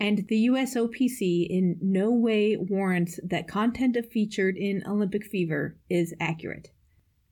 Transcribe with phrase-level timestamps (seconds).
[0.00, 6.70] and the USOPC in no way warrants that content featured in Olympic Fever is accurate.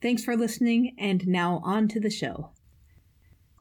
[0.03, 2.51] Thanks for listening, and now on to the show.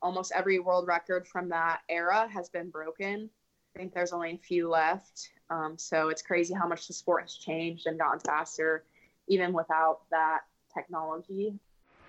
[0.02, 3.30] Almost every world record from that era has been broken.
[3.76, 5.30] I think there's only a few left.
[5.50, 8.84] Um, so it's crazy how much the sport has changed and gotten faster,
[9.28, 10.42] even without that
[10.74, 11.53] technology.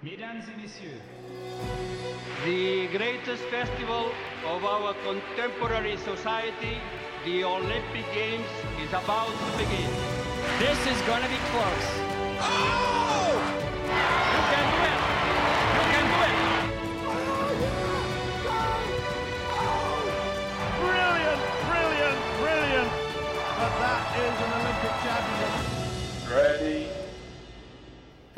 [0.03, 1.01] Mesdames et messieurs,
[2.45, 4.11] the greatest festival
[4.47, 6.79] of our contemporary society,
[7.29, 8.47] the Olympic Games,
[8.83, 9.91] is about to begin.
[10.59, 11.89] This is going to be close.
[12.41, 13.37] Oh!
[13.85, 15.01] You can do it!
[15.77, 16.37] You can do it!
[20.81, 22.91] Brilliant, brilliant, brilliant!
[23.59, 25.53] But that is an Olympic champion.
[26.33, 26.78] Ready.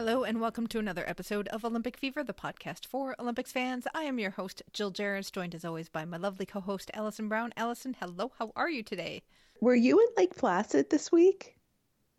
[0.02, 3.86] Hello, and welcome to another episode of Olympic Fever, the podcast for Olympics fans.
[3.92, 7.28] I am your host, Jill Jaracz, joined as always by my lovely co host, Allison
[7.28, 7.52] Brown.
[7.54, 9.22] Allison, hello, how are you today?
[9.60, 11.54] Were you in Lake Placid this week?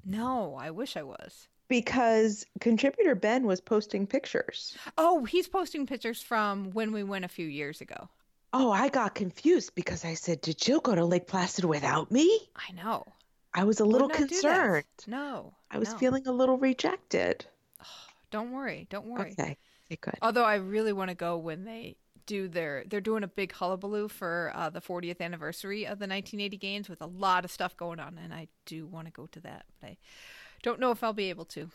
[0.05, 1.47] No, I wish I was.
[1.69, 4.77] Because contributor Ben was posting pictures.
[4.95, 8.09] Oh, he's posting pictures from when we went a few years ago.
[8.53, 12.41] Oh, I got confused because I said, Did Jill go to Lake Placid without me?
[12.55, 13.07] I know.
[13.55, 14.85] I was a little concerned.
[15.07, 15.55] No.
[15.71, 15.97] I was no.
[15.97, 17.47] feeling a little rejected.
[18.31, 18.87] Don't worry.
[18.89, 19.31] Don't worry.
[19.31, 19.57] Okay.
[19.87, 20.13] Okay, good.
[20.21, 24.07] Although I really want to go when they do their they're doing a big hullabaloo
[24.07, 27.99] for uh, the 40th anniversary of the 1980 games with a lot of stuff going
[27.99, 29.97] on and I do want to go to that but I
[30.61, 31.69] don't know if I'll be able to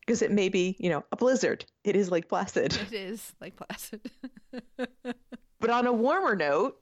[0.00, 3.56] because it may be you know a blizzard it is Lake Placid it is Lake
[3.56, 4.10] Placid
[5.60, 6.76] but on a warmer note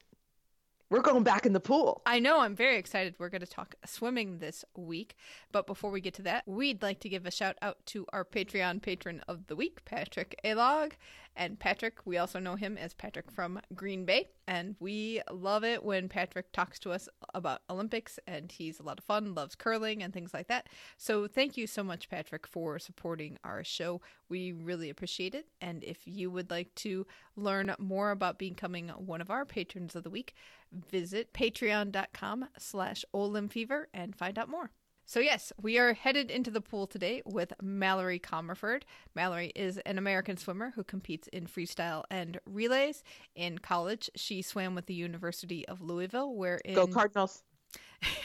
[0.90, 2.02] we're going back in the pool.
[2.06, 2.40] I know.
[2.40, 3.14] I'm very excited.
[3.18, 5.16] We're going to talk swimming this week.
[5.52, 8.24] But before we get to that, we'd like to give a shout out to our
[8.24, 10.92] Patreon patron of the week, Patrick Alog.
[11.36, 14.28] And Patrick, we also know him as Patrick from Green Bay.
[14.48, 18.18] And we love it when Patrick talks to us about Olympics.
[18.26, 20.68] And he's a lot of fun, loves curling and things like that.
[20.96, 24.00] So thank you so much, Patrick, for supporting our show.
[24.28, 25.46] We really appreciate it.
[25.60, 30.04] And if you would like to learn more about becoming one of our patrons of
[30.04, 30.34] the week,
[30.72, 34.70] visit patreon.com slash olimfever and find out more.
[35.08, 38.82] So yes, we are headed into the pool today with Mallory Comerford.
[39.14, 43.04] Mallory is an American swimmer who competes in freestyle and relays.
[43.36, 47.44] In college, she swam with the University of Louisville, where in Go Cardinals.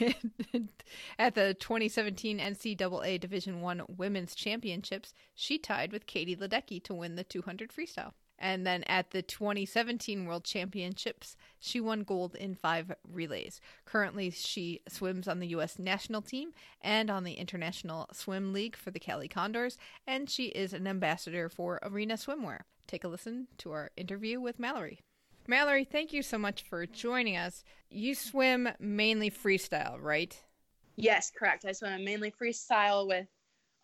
[1.20, 7.14] At the 2017 NCAA Division One Women's Championships, she tied with Katie Ledecky to win
[7.14, 8.12] the 200 freestyle.
[8.42, 13.60] And then at the 2017 World Championships, she won gold in five relays.
[13.84, 15.78] Currently, she swims on the U.S.
[15.78, 20.72] national team and on the International Swim League for the Cali Condors, and she is
[20.72, 22.62] an ambassador for Arena Swimwear.
[22.88, 24.98] Take a listen to our interview with Mallory.
[25.46, 27.62] Mallory, thank you so much for joining us.
[27.90, 30.36] You swim mainly freestyle, right?
[30.96, 31.64] Yes, correct.
[31.64, 33.28] I swim mainly freestyle with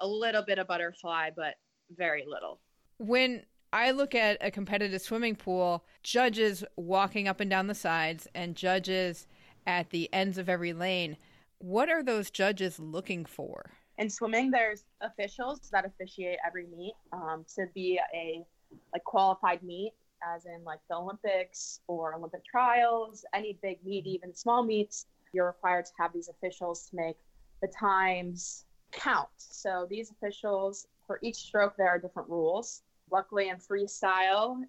[0.00, 1.54] a little bit of butterfly, but
[1.96, 2.58] very little.
[2.98, 8.26] When I look at a competitive swimming pool, judges walking up and down the sides
[8.34, 9.26] and judges
[9.66, 11.18] at the ends of every lane.
[11.58, 13.70] What are those judges looking for?
[13.98, 16.94] In swimming, there's officials that officiate every meet.
[17.12, 18.44] Um, to be a
[18.92, 19.92] like qualified meet,
[20.34, 25.46] as in like the Olympics or Olympic trials, any big meet, even small meets, you're
[25.46, 27.16] required to have these officials to make
[27.60, 29.28] the times count.
[29.36, 32.82] So these officials, for each stroke, there are different rules.
[33.10, 34.62] Luckily, in freestyle,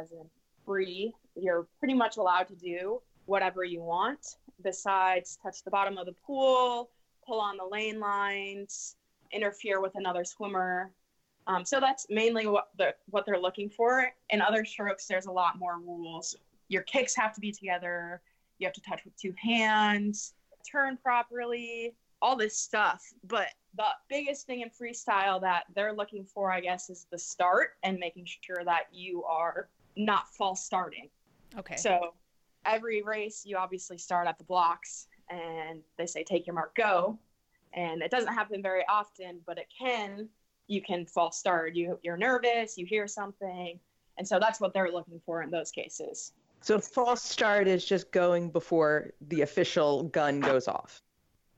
[0.00, 0.28] as in
[0.64, 6.06] free, you're pretty much allowed to do whatever you want besides touch the bottom of
[6.06, 6.90] the pool,
[7.26, 8.96] pull on the lane lines,
[9.32, 10.92] interfere with another swimmer.
[11.46, 14.10] Um, so that's mainly what the what they're looking for.
[14.30, 16.36] In other strokes, there's a lot more rules.
[16.68, 18.20] Your kicks have to be together.
[18.58, 20.32] You have to touch with two hands,
[20.70, 21.94] turn properly,
[22.26, 23.04] all this stuff.
[23.28, 23.46] But
[23.76, 27.98] the biggest thing in freestyle that they're looking for, I guess, is the start and
[27.98, 31.08] making sure that you are not false starting.
[31.56, 31.76] Okay.
[31.76, 32.14] So
[32.64, 37.16] every race, you obviously start at the blocks and they say, take your mark, go.
[37.74, 40.28] And it doesn't happen very often, but it can.
[40.66, 41.76] You can false start.
[41.76, 43.78] You, you're nervous, you hear something.
[44.18, 46.32] And so that's what they're looking for in those cases.
[46.60, 51.02] So false start is just going before the official gun goes off.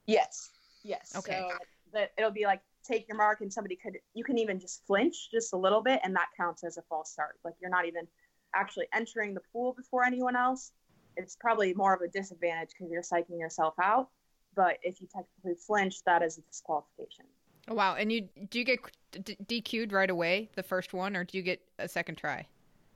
[0.07, 0.51] Yes.
[0.89, 1.13] Yes.
[1.15, 1.39] Okay.
[1.39, 1.59] So
[1.93, 5.31] that it'll be like take your mark and somebody could you can even just flinch
[5.31, 7.39] just a little bit and that counts as a false start.
[7.45, 8.09] Like you're not even
[8.55, 10.73] actually entering the pool before anyone else.
[11.17, 14.09] It's probably more of a disadvantage because you're psyching yourself out.
[14.57, 17.27] But if you technically flinch, that is a disqualification.
[17.69, 17.97] Oh, wow.
[17.97, 18.79] And you do you get
[19.13, 22.47] d- DQ'd right away, the first one, or do you get a second try?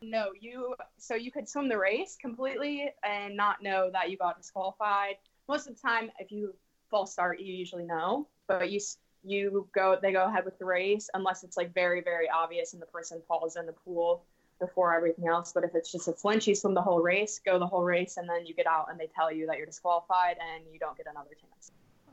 [0.01, 4.39] No, you so you could swim the race completely and not know that you got
[4.39, 5.17] disqualified.
[5.47, 6.55] Most of the time, if you
[6.93, 8.79] false start, you usually know, but you
[9.25, 12.83] you go they go ahead with the race unless it's like very very obvious and
[12.83, 14.25] the person falls in the pool
[14.61, 15.53] before everything else.
[15.53, 18.17] But if it's just a flinch, you swim the whole race, go the whole race,
[18.19, 20.97] and then you get out and they tell you that you're disqualified and you don't
[20.97, 21.73] get another chance.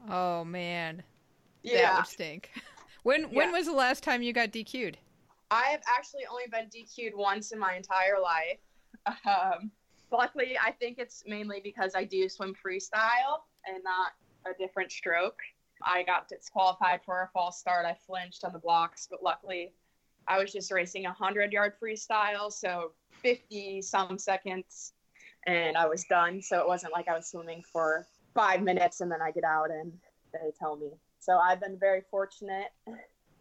[0.10, 1.04] Oh man,
[1.72, 2.50] that Yeah, would stink.
[3.04, 4.98] When when was the last time you got DQ'd?
[5.52, 8.60] I have actually only been DQ'd once in my entire life.
[9.25, 9.72] Um,
[10.12, 14.12] luckily, I think it's mainly because I do swim freestyle and not
[14.45, 15.39] a different stroke.
[15.83, 17.86] I got disqualified for a false start.
[17.86, 19.74] I flinched on the blocks, but luckily,
[20.27, 22.91] I was just racing a 100 yard freestyle, so
[23.21, 24.94] 50 some seconds,
[25.47, 26.41] and I was done.
[26.41, 28.06] So it wasn't like I was swimming for
[28.36, 29.91] five minutes and then I get out and
[30.33, 30.91] they tell me.
[31.19, 32.71] So I've been very fortunate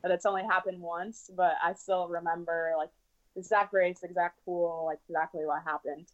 [0.02, 2.90] that it's only happened once, but I still remember like
[3.34, 6.06] the exact race, exact pool, like exactly what happened.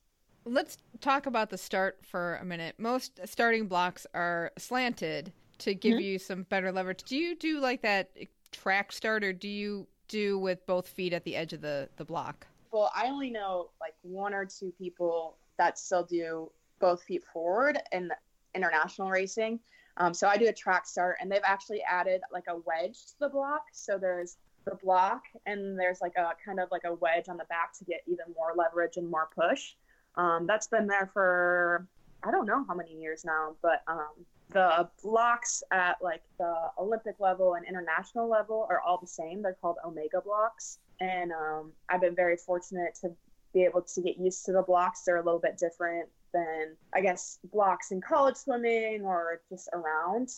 [0.47, 2.75] Let's talk about the start for a minute.
[2.79, 6.03] Most starting blocks are slanted to give Mhm.
[6.03, 7.03] you some better leverage.
[7.05, 8.11] Do you do like that
[8.51, 12.05] track start, or do you do with both feet at the edge of the the
[12.05, 12.47] block?
[12.73, 17.81] Well, I only know like one or two people that still do both feet forward
[17.93, 18.13] in
[18.55, 19.61] international racing.
[19.97, 23.19] Um, so I do a track start, and they've actually added like a wedge to
[23.21, 23.67] the block.
[23.73, 27.45] So there's the block, and there's like a kind of like a wedge on the
[27.47, 29.75] back to get even more leverage and more push.
[30.17, 31.87] Um, that's been there for
[32.23, 37.17] I don't know how many years now, but um, the blocks at like the Olympic
[37.21, 39.43] level and international level are all the same.
[39.43, 43.11] They're called Omega blocks, and um, I've been very fortunate to
[43.53, 45.03] be able to get used to the blocks.
[45.03, 50.31] They're a little bit different than I guess blocks in college swimming or just around,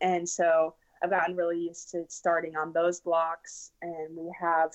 [0.00, 3.72] and so I've gotten really used to starting on those blocks.
[3.82, 4.70] And we have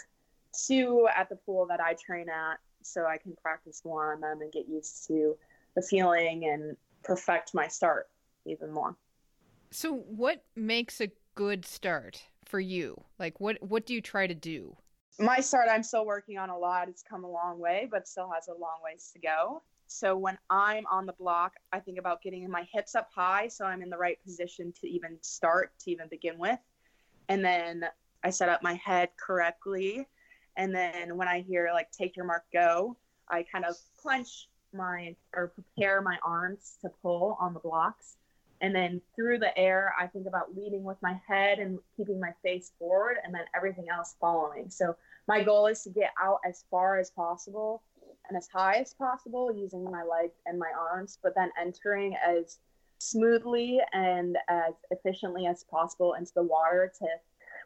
[0.68, 4.42] two at the pool that I train at, so I can practice more on them
[4.42, 5.38] and get used to
[5.75, 8.10] the feeling and perfect my start
[8.45, 8.95] even more.
[9.72, 13.04] So, what makes a good start for you?
[13.19, 14.75] Like, what what do you try to do?
[15.19, 16.89] My start, I'm still working on a lot.
[16.89, 19.62] It's come a long way, but still has a long ways to go.
[19.88, 23.66] So when I'm on the block, I think about getting my hips up high so
[23.66, 26.60] I'm in the right position to even start, to even begin with.
[27.27, 27.86] And then
[28.24, 30.07] I set up my head correctly.
[30.57, 32.98] And then when I hear like take your mark, go,
[33.30, 38.18] I kind of clench my or prepare my arms to pull on the blocks.
[38.62, 42.31] And then through the air, I think about leading with my head and keeping my
[42.44, 44.70] face forward, and then everything else following.
[44.70, 44.96] So
[45.27, 47.81] my goal is to get out as far as possible
[48.29, 52.60] and as high as possible using my legs and my arms, but then entering as
[53.00, 57.08] smoothly and as efficiently as possible into the water to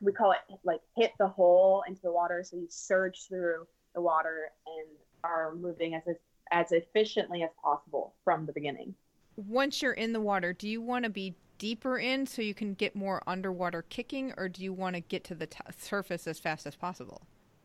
[0.02, 4.02] we call it like hit the hole into the water so you surge through the
[4.02, 4.88] water and
[5.24, 6.04] are moving as
[6.52, 8.94] as efficiently as possible from the beginning.
[9.36, 12.74] Once you're in the water, do you want to be deeper in so you can
[12.74, 16.40] get more underwater kicking, or do you want to get to the t- surface as
[16.40, 17.22] fast as possible?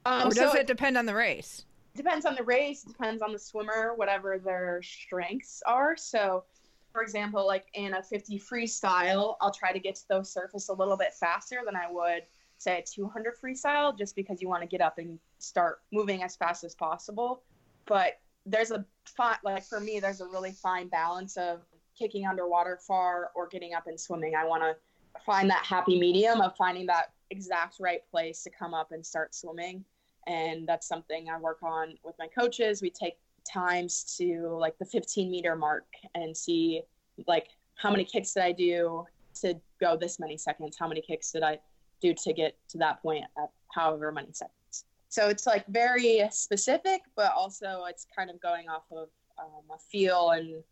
[0.06, 1.64] Um, or does so it depend on the race?
[1.96, 5.96] depends on the race, depends on the swimmer, whatever their strengths are.
[5.96, 6.44] So,
[6.92, 10.72] for example, like in a 50 freestyle, I'll try to get to those surface a
[10.72, 12.22] little bit faster than I would
[12.58, 16.36] say a 200 freestyle, just because you want to get up and start moving as
[16.36, 17.42] fast as possible.
[17.86, 21.60] But there's a fine, like for me, there's a really fine balance of
[21.98, 24.34] kicking underwater far or getting up and swimming.
[24.34, 24.76] I want to
[25.24, 29.34] find that happy medium of finding that exact right place to come up and start
[29.34, 29.84] swimming
[30.26, 32.82] and that's something I work on with my coaches.
[32.82, 36.82] We take times to like the 15 meter mark and see
[37.26, 39.06] like how many kicks did I do
[39.40, 40.76] to go this many seconds?
[40.78, 41.58] How many kicks did I
[42.00, 44.84] do to get to that point at however many seconds?
[45.08, 49.78] So it's like very specific, but also it's kind of going off of um, a
[49.78, 50.62] feel and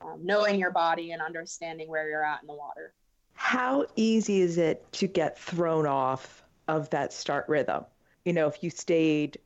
[0.00, 2.92] um, knowing your body and understanding where you're at in the water.
[3.34, 7.84] how easy is it to get thrown off of that start rhythm?
[8.24, 9.38] You know, if you stayed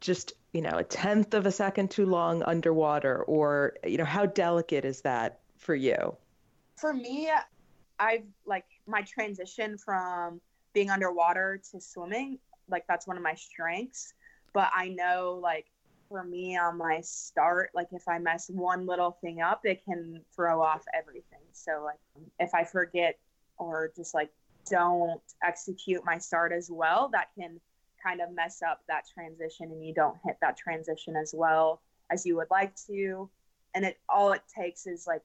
[0.00, 4.24] just, you know, a tenth of a second too long underwater, or, you know, how
[4.24, 6.16] delicate is that for you?
[6.76, 7.30] For me,
[7.98, 10.40] I've like my transition from
[10.72, 12.38] being underwater to swimming,
[12.70, 14.14] like that's one of my strengths.
[14.54, 15.66] But I know, like,
[16.08, 20.22] for me on my start, like if I mess one little thing up, it can
[20.34, 21.40] throw off everything.
[21.52, 21.98] So, like,
[22.40, 23.18] if I forget
[23.58, 24.30] or just like
[24.70, 27.60] don't execute my start as well, that can
[28.06, 32.24] kind of mess up that transition and you don't hit that transition as well as
[32.24, 33.28] you would like to.
[33.74, 35.22] And it all it takes is like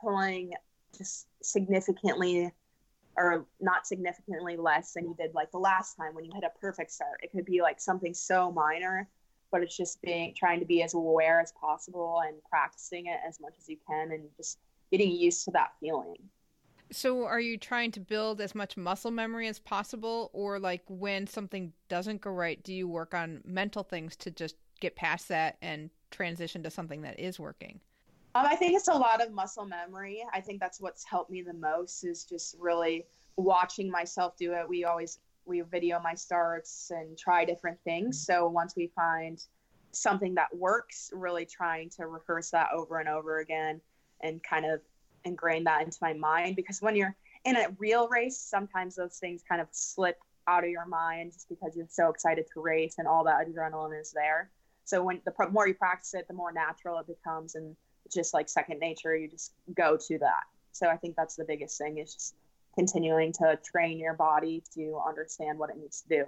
[0.00, 0.52] pulling
[0.96, 2.52] just significantly
[3.16, 6.58] or not significantly less than you did like the last time when you hit a
[6.60, 7.20] perfect start.
[7.22, 9.08] It could be like something so minor,
[9.50, 13.40] but it's just being trying to be as aware as possible and practicing it as
[13.40, 14.58] much as you can and just
[14.92, 16.16] getting used to that feeling.
[16.90, 21.26] So, are you trying to build as much muscle memory as possible, or like when
[21.26, 25.58] something doesn't go right, do you work on mental things to just get past that
[25.60, 27.80] and transition to something that is working?
[28.34, 30.24] Um, I think it's a lot of muscle memory.
[30.32, 34.68] I think that's what's helped me the most is just really watching myself do it.
[34.68, 38.24] We always we video my starts and try different things.
[38.24, 39.42] So once we find
[39.92, 43.80] something that works, really trying to rehearse that over and over again
[44.20, 44.80] and kind of
[45.28, 49.42] ingrain that into my mind because when you're in a real race, sometimes those things
[49.48, 50.16] kind of slip
[50.46, 53.98] out of your mind just because you're so excited to race and all that adrenaline
[54.00, 54.50] is there.
[54.84, 57.76] So when the more you practice it, the more natural it becomes and
[58.12, 59.14] just like second nature.
[59.16, 60.44] You just go to that.
[60.72, 62.34] So I think that's the biggest thing is just
[62.74, 66.24] continuing to train your body to understand what it needs to do.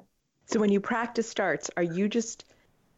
[0.46, 2.44] So when you practice starts, are you just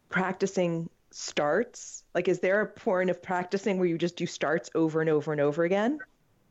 [0.08, 2.04] practicing starts?
[2.14, 5.32] Like, is there a point of practicing where you just do starts over and over
[5.32, 5.98] and over again?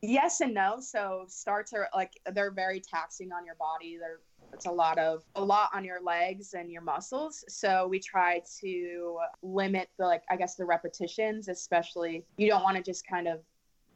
[0.02, 0.78] Yes and no.
[0.80, 3.98] So starts are like they're very taxing on your body.
[4.00, 4.18] They're
[4.52, 7.44] it's a lot of a lot on your legs and your muscles.
[7.48, 12.76] So we try to limit the like I guess the repetitions, especially you don't want
[12.76, 13.40] to just kind of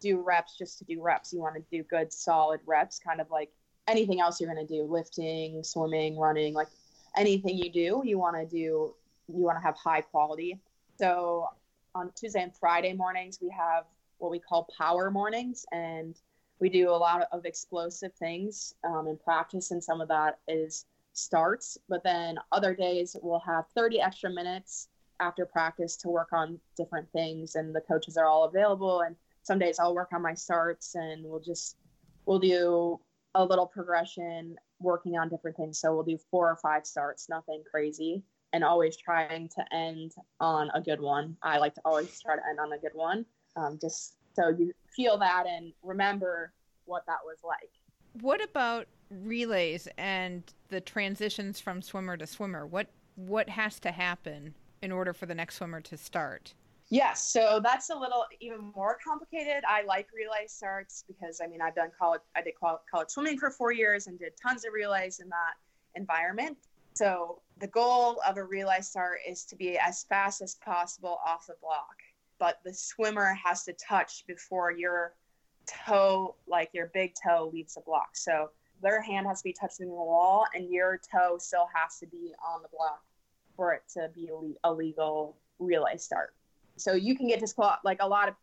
[0.00, 1.32] do reps just to do reps.
[1.32, 3.50] You want to do good solid reps, kind of like
[3.88, 6.68] anything else you're going to do, lifting, swimming, running, like
[7.16, 8.94] anything you do, you want to do
[9.28, 10.58] you want to have high quality.
[10.98, 11.48] So
[11.94, 13.84] on Tuesday and Friday mornings, we have
[14.18, 16.18] what we call power mornings, and
[16.58, 20.86] we do a lot of explosive things um, in practice, and some of that is
[21.12, 21.78] starts.
[21.88, 24.88] But then other days, we'll have 30 extra minutes
[25.20, 29.00] after practice to work on different things, and the coaches are all available.
[29.00, 31.76] And some days I'll work on my starts, and we'll just
[32.24, 33.00] we'll do
[33.34, 35.78] a little progression working on different things.
[35.78, 38.22] So we'll do four or five starts, nothing crazy
[38.56, 41.36] and always trying to end on a good one.
[41.42, 44.72] I like to always try to end on a good one, um, just so you
[44.94, 46.54] feel that and remember
[46.86, 47.68] what that was like.
[48.22, 52.66] What about relays and the transitions from swimmer to swimmer?
[52.66, 56.54] What what has to happen in order for the next swimmer to start?
[56.88, 59.64] Yes, so that's a little even more complicated.
[59.68, 63.50] I like relay starts because I mean I've done college I did college swimming for
[63.50, 65.54] 4 years and did tons of relays in that
[65.94, 66.56] environment.
[66.94, 71.46] So the goal of a relay start is to be as fast as possible off
[71.46, 71.96] the block,
[72.38, 75.14] but the swimmer has to touch before your
[75.66, 78.10] toe, like your big toe, leaves the block.
[78.14, 78.50] So
[78.82, 82.34] their hand has to be touching the wall, and your toe still has to be
[82.46, 83.02] on the block
[83.56, 84.28] for it to be
[84.64, 86.34] a legal relay start.
[86.76, 87.80] So you can get disqualified.
[87.84, 88.34] Like a lot of,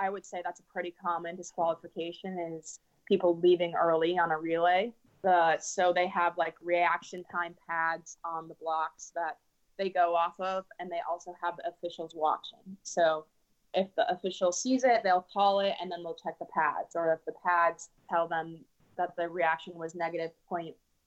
[0.00, 4.92] I would say that's a pretty common disqualification is people leaving early on a relay
[5.22, 9.38] the so they have like reaction time pads on the blocks that
[9.78, 12.76] they go off of and they also have the officials watching.
[12.82, 13.26] So
[13.74, 16.94] if the official sees it they'll call it and then they'll check the pads.
[16.94, 18.58] Or if the pads tell them
[18.96, 20.30] that the reaction was negative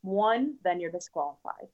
[0.02, 1.68] one, then you're disqualified.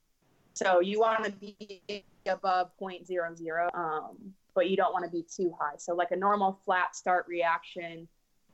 [0.53, 4.17] So you want to be above 0.00 um,
[4.53, 5.75] but you don't want to be too high.
[5.77, 8.07] So like a normal flat start reaction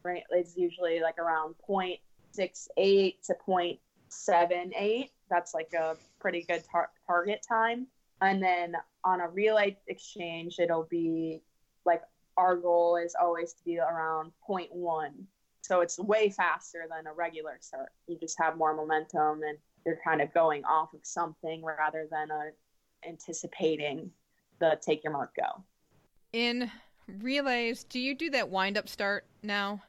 [0.03, 1.95] right is usually like around 0.
[2.37, 5.09] 0.68 to 0.78.
[5.29, 7.87] That's like a pretty good tar- target time.
[8.21, 11.41] And then on a relay exchange, it'll be
[11.85, 12.01] like
[12.37, 15.11] our goal is always to be around 0.1.
[15.61, 17.89] So it's way faster than a regular start.
[18.07, 22.29] You just have more momentum and you're kind of going off of something rather than
[22.31, 22.51] a,
[23.07, 24.11] anticipating
[24.59, 25.63] the take your mark go.
[26.33, 26.71] In
[27.07, 29.81] relays, do you do that wind up start now?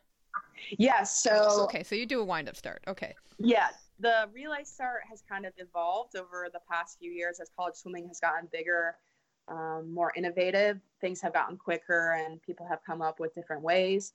[0.79, 1.23] Yes.
[1.23, 2.83] So okay, so you do a wind up start.
[2.87, 3.15] Okay.
[3.39, 3.69] Yeah,
[4.01, 8.09] the relay start has kind of evolved over the past few years as college swimming
[8.09, 8.97] has gotten bigger,
[9.49, 10.81] um, more innovative.
[11.01, 14.13] Things have gotten quicker, and people have come up with different ways.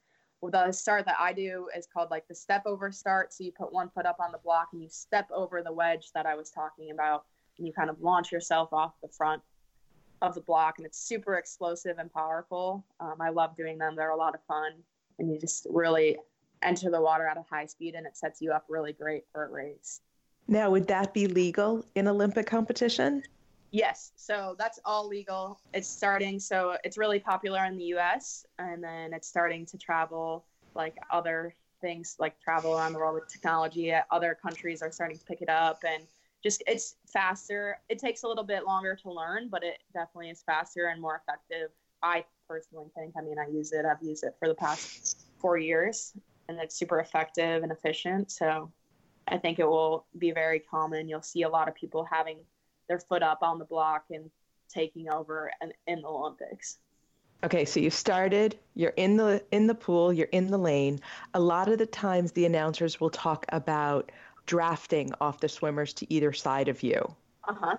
[0.52, 3.32] the start that I do is called like the step over start.
[3.32, 6.12] So you put one foot up on the block and you step over the wedge
[6.14, 7.26] that I was talking about,
[7.58, 9.42] and you kind of launch yourself off the front
[10.22, 12.86] of the block, and it's super explosive and powerful.
[13.00, 14.74] Um, I love doing them; they're a lot of fun,
[15.20, 16.18] and you just really
[16.64, 19.46] enter the water at a high speed, and it sets you up really great for
[19.46, 20.02] a race.
[20.48, 23.24] Now, would that be legal in Olympic competition?
[23.72, 25.60] Yes, so that's all legal.
[25.74, 30.46] It's starting, so it's really popular in the US, and then it's starting to travel
[30.76, 33.94] like other things like travel around the world with technology.
[34.12, 36.04] Other countries are starting to pick it up, and
[36.44, 37.80] just it's faster.
[37.88, 41.22] It takes a little bit longer to learn, but it definitely is faster and more
[41.26, 41.70] effective.
[42.04, 43.14] I personally think.
[43.18, 46.14] I mean, I use it, I've used it for the past four years,
[46.48, 48.32] and it's super effective and efficient.
[48.32, 48.72] So
[49.28, 51.08] I think it will be very common.
[51.08, 52.40] You'll see a lot of people having
[52.88, 54.30] their foot up on the block and
[54.70, 56.78] taking over in, in the Olympics.
[57.44, 61.00] Okay, so you started, you're in the in the pool, you're in the lane.
[61.34, 64.12] A lot of the times the announcers will talk about
[64.46, 67.16] drafting off the swimmers to either side of you.
[67.48, 67.78] Uh-huh.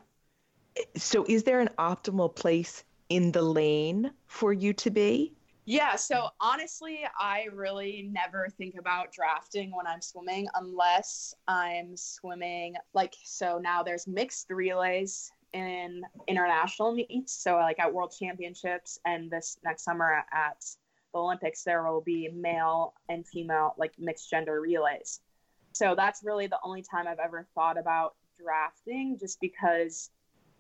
[0.97, 5.33] So is there an optimal place in the lane for you to be?
[5.65, 12.75] Yeah, so honestly, I really never think about drafting when I'm swimming unless I'm swimming
[12.95, 19.31] like so now there's mixed relays in international meets, so like at World Championships and
[19.31, 20.65] this next summer at
[21.13, 25.21] the Olympics there will be male and female like mixed gender relays.
[25.73, 30.11] So that's really the only time I've ever thought about drafting just because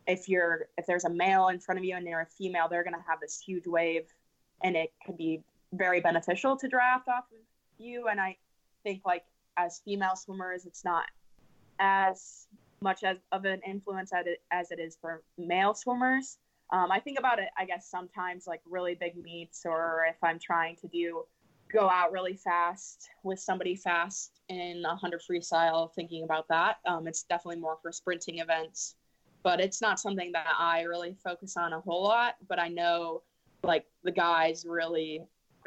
[0.06, 2.85] if you're if there's a male in front of you and you're a female, they're
[2.85, 4.04] going to have this huge wave
[4.62, 5.42] and it can be
[5.73, 7.38] very beneficial to draft off of
[7.78, 8.09] you.
[8.09, 8.37] And I
[8.83, 9.25] think like
[9.57, 11.04] as female swimmers, it's not
[11.78, 12.47] as
[12.81, 16.38] much as of an influence as it, as it is for male swimmers.
[16.73, 20.38] Um, I think about it, I guess, sometimes like really big meets, or if I'm
[20.38, 21.25] trying to do
[21.73, 26.76] go out really fast with somebody fast in a 100 freestyle, thinking about that.
[26.87, 28.97] Um, it's definitely more for sprinting events,
[29.42, 32.36] but it's not something that I really focus on a whole lot.
[32.49, 33.23] But I know
[33.62, 35.22] like the guys really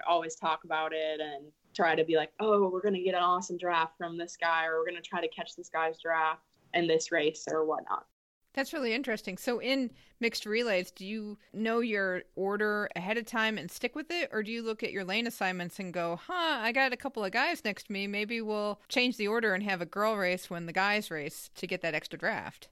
[0.08, 3.22] always talk about it and try to be like, oh, we're going to get an
[3.22, 6.42] awesome draft from this guy, or we're going to try to catch this guy's draft
[6.74, 8.06] in this race or whatnot.
[8.54, 9.38] That's really interesting.
[9.38, 14.10] So, in mixed relays, do you know your order ahead of time and stick with
[14.10, 14.30] it?
[14.32, 17.26] Or do you look at your lane assignments and go, huh, I got a couple
[17.26, 18.08] of guys next to me.
[18.08, 21.68] Maybe we'll change the order and have a girl race when the guys race to
[21.68, 22.70] get that extra draft?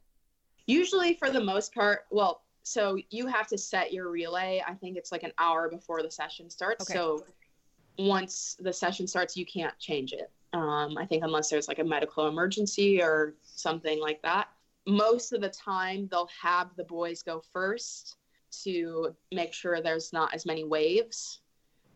[0.67, 4.63] Usually, for the most part, well, so you have to set your relay.
[4.65, 6.89] I think it's like an hour before the session starts.
[6.89, 6.97] Okay.
[6.97, 7.25] So
[7.99, 10.31] once the session starts, you can't change it.
[10.53, 14.47] Um, I think unless there's like a medical emergency or something like that.
[14.87, 18.17] Most of the time, they'll have the boys go first
[18.63, 21.41] to make sure there's not as many waves.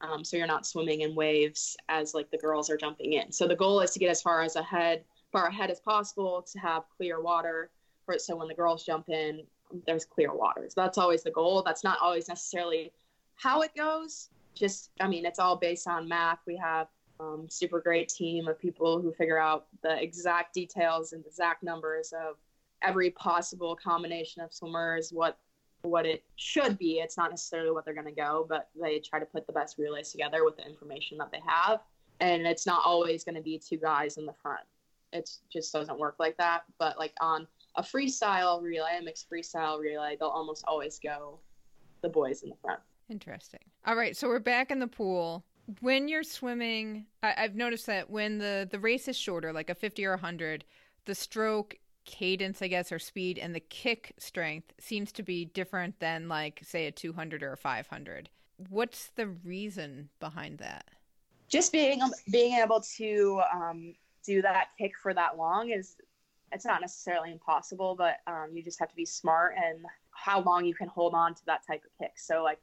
[0.01, 3.31] Um, so you're not swimming in waves as like the girls are jumping in.
[3.31, 6.59] So the goal is to get as far as ahead, far ahead as possible to
[6.59, 7.71] have clear water
[8.05, 9.43] for so when the girls jump in,
[9.85, 10.73] there's clear waters.
[10.73, 11.63] That's always the goal.
[11.63, 12.91] That's not always necessarily
[13.35, 14.29] how it goes.
[14.55, 16.39] Just, I mean, it's all based on math.
[16.47, 16.87] We have
[17.19, 22.13] um, super great team of people who figure out the exact details and exact numbers
[22.13, 22.37] of
[22.81, 25.37] every possible combination of swimmers, what
[25.83, 26.99] what it should be.
[26.99, 29.77] It's not necessarily what they're going to go, but they try to put the best
[29.77, 31.81] relays together with the information that they have.
[32.19, 34.61] And it's not always going to be two guys in the front.
[35.13, 36.63] It just doesn't work like that.
[36.79, 41.39] But like on a freestyle relay, a mixed freestyle relay, they'll almost always go
[42.01, 42.79] the boys in the front.
[43.09, 43.61] Interesting.
[43.85, 45.45] All right, so we're back in the pool.
[45.81, 49.75] When you're swimming, I- have noticed that when the the race is shorter, like a
[49.75, 50.65] 50 or 100,
[51.05, 55.99] the stroke cadence, I guess, or speed and the kick strength seems to be different
[55.99, 58.29] than like say a 200 or a 500.
[58.69, 60.85] What's the reason behind that?
[61.49, 63.93] Just being being able to um,
[64.25, 65.95] do that kick for that long is
[66.51, 69.79] it's not necessarily impossible, but um, you just have to be smart and
[70.11, 72.13] how long you can hold on to that type of kick.
[72.17, 72.59] So, like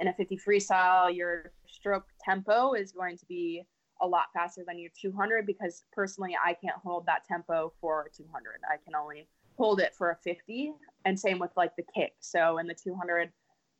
[0.00, 3.62] in a 50 freestyle, your stroke tempo is going to be
[4.00, 8.60] a lot faster than your 200 because personally, I can't hold that tempo for 200.
[8.70, 10.72] I can only hold it for a 50,
[11.04, 12.14] and same with like the kick.
[12.20, 13.30] So, in the 200,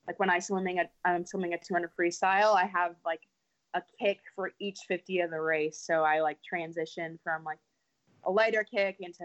[0.07, 3.21] like when I swimming I'm swimming a 200 freestyle, I have like
[3.77, 5.79] a kick for each 50 of the race.
[5.79, 7.59] So I like transition from like
[8.27, 9.25] a lighter kick into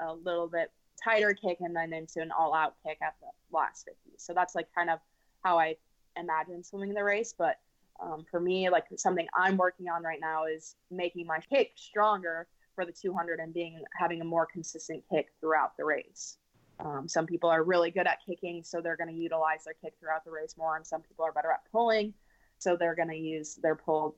[0.00, 0.70] a little bit
[1.02, 3.98] tighter kick and then into an all out kick at the last 50.
[4.18, 4.98] So that's like kind of
[5.42, 5.76] how I
[6.16, 7.34] imagine swimming the race.
[7.36, 7.56] But
[8.00, 12.46] um, for me, like something I'm working on right now is making my kick stronger
[12.74, 16.36] for the 200 and being having a more consistent kick throughout the race.
[16.78, 19.94] Um, some people are really good at kicking, so they're going to utilize their kick
[19.98, 22.12] throughout the race more, and some people are better at pulling,
[22.58, 24.16] so they're going to use their pull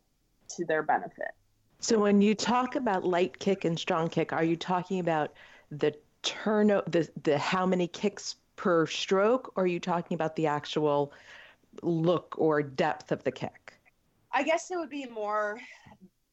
[0.57, 1.31] to their benefit.
[1.81, 5.33] So when you talk about light kick and strong kick, are you talking about
[5.71, 10.47] the turn the the how many kicks per stroke or are you talking about the
[10.47, 11.13] actual
[11.83, 13.75] look or depth of the kick?
[14.33, 15.61] I guess it would be more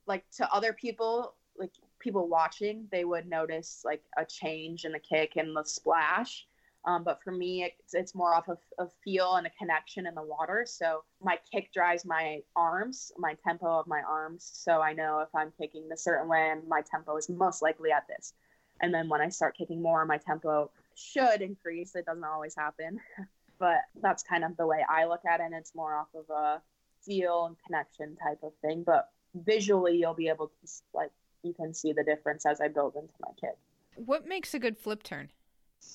[0.08, 5.00] like to other people, like people watching, they would notice like a change in the
[5.00, 6.48] kick and the splash.
[6.86, 10.14] Um, but for me, it's, it's more off of, of feel and a connection in
[10.14, 10.66] the water.
[10.68, 14.50] So my kick drives my arms, my tempo of my arms.
[14.54, 18.08] So I know if I'm kicking the certain way, my tempo is most likely at
[18.08, 18.34] this.
[18.82, 21.96] And then when I start kicking more, my tempo should increase.
[21.96, 23.00] It doesn't always happen,
[23.60, 25.44] but that's kind of the way I look at it.
[25.44, 26.62] And it's more off of a
[27.04, 28.84] feel and connection type of thing.
[28.86, 32.96] But visually, you'll be able to like you can see the difference as I build
[32.96, 33.58] into my kick.
[33.96, 35.30] What makes a good flip turn?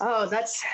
[0.01, 0.65] Oh, that's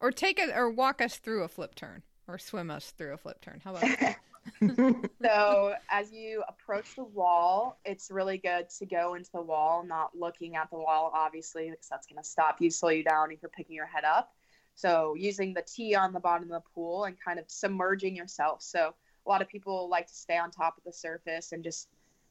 [0.00, 3.16] or take it or walk us through a flip turn or swim us through a
[3.16, 3.60] flip turn.
[3.64, 4.18] How about that?
[5.22, 10.16] so as you approach the wall, it's really good to go into the wall, not
[10.16, 13.42] looking at the wall, obviously, because that's going to stop you, slow you down if
[13.42, 14.32] you're picking your head up.
[14.76, 18.62] So using the T on the bottom of the pool and kind of submerging yourself.
[18.62, 18.94] So
[19.26, 21.88] a lot of people like to stay on top of the surface and just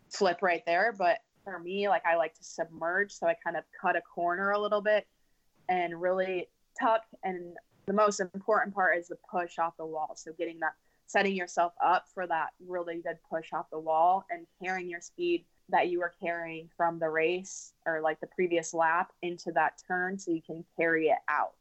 [0.09, 0.93] flip right there.
[0.97, 3.11] But for me, like I like to submerge.
[3.11, 5.05] So I kind of cut a corner a little bit
[5.69, 6.47] and really
[6.79, 7.03] tuck.
[7.23, 10.13] And the most important part is the push off the wall.
[10.15, 10.73] So getting that,
[11.07, 15.45] setting yourself up for that really good push off the wall and carrying your speed
[15.69, 20.17] that you were carrying from the race or like the previous lap into that turn
[20.17, 21.53] so you can carry it out.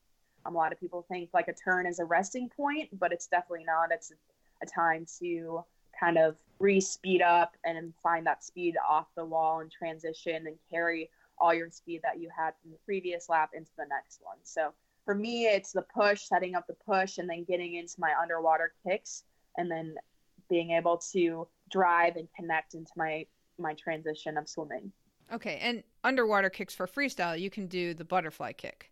[0.47, 3.27] Um, a lot of people think like a turn is a resting point, but it's
[3.27, 3.91] definitely not.
[3.91, 4.13] It's
[4.63, 5.65] a time to
[5.99, 11.11] kind of re-speed up and find that speed off the wall and transition and carry
[11.45, 14.39] all your speed that you had from the previous lap into the next one.
[14.43, 14.73] So
[15.05, 18.73] for me, it's the push, setting up the push, and then getting into my underwater
[18.87, 19.25] kicks,
[19.59, 19.95] and then
[20.49, 23.27] being able to drive and connect into my
[23.59, 24.91] my transition of swimming.
[25.33, 28.91] Okay, and underwater kicks for freestyle, you can do the butterfly kick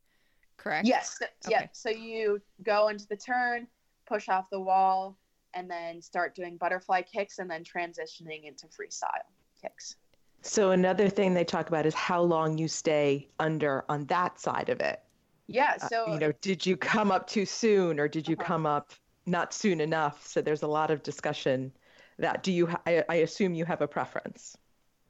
[0.62, 0.86] correct?
[0.86, 1.18] Yes.
[1.20, 1.30] Okay.
[1.50, 1.66] Yeah.
[1.72, 3.66] So you go into the turn,
[4.06, 5.18] push off the wall,
[5.54, 9.26] and then start doing butterfly kicks and then transitioning into freestyle
[9.60, 9.96] kicks.
[10.42, 14.68] So another thing they talk about is how long you stay under on that side
[14.68, 15.00] of it.
[15.46, 15.76] Yeah.
[15.81, 18.46] Uh, so uh, you know, did you come up too soon or did you uh-huh.
[18.46, 18.92] come up
[19.26, 20.26] not soon enough?
[20.26, 21.72] So there's a lot of discussion.
[22.18, 22.66] That do you?
[22.66, 24.57] Ha- I, I assume you have a preference.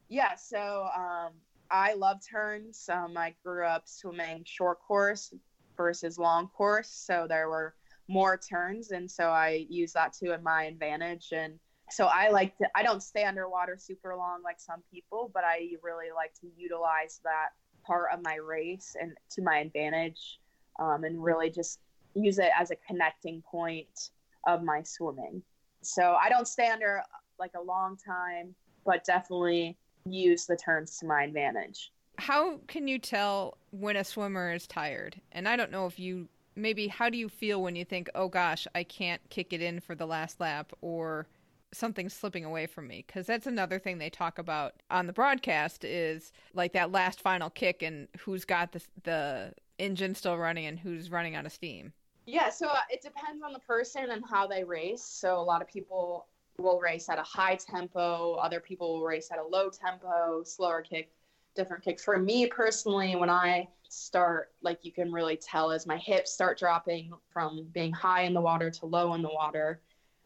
[0.09, 0.35] Yeah.
[0.37, 1.33] So um,
[1.71, 2.88] I love turns.
[2.90, 5.33] Um, I grew up swimming short course
[5.77, 7.75] versus long course, so there were
[8.09, 11.29] more turns, and so I use that to my advantage.
[11.33, 11.59] And
[11.92, 12.66] so I like to.
[12.74, 17.20] I don't stay underwater super long like some people, but I really like to utilize
[17.24, 17.50] that
[17.87, 20.40] part of my race and to my advantage,
[20.78, 21.81] um, and really just
[22.14, 24.11] use it as a connecting point
[24.46, 25.42] of my swimming.
[25.83, 27.02] So I don't stay under
[27.38, 31.92] like a long time, but definitely use the turns to my advantage.
[32.18, 35.20] How can you tell when a swimmer is tired?
[35.33, 38.28] And I don't know if you maybe how do you feel when you think, "Oh
[38.28, 41.26] gosh, I can't kick it in for the last lap," or
[41.73, 45.85] something's slipping away from me because that's another thing they talk about on the broadcast
[45.85, 50.79] is like that last final kick and who's got the the engine still running and
[50.79, 51.93] who's running out of steam.
[52.27, 55.03] Yeah, so uh, it depends on the person and how they race.
[55.03, 56.27] So a lot of people
[56.59, 60.83] will race at a high tempo, other people will race at a low tempo, slower
[60.83, 61.11] kick,
[61.57, 62.05] different kicks.
[62.05, 66.59] For me personally, when I start, like you can really tell as my hips start
[66.59, 69.81] dropping from being high in the water to low in the water.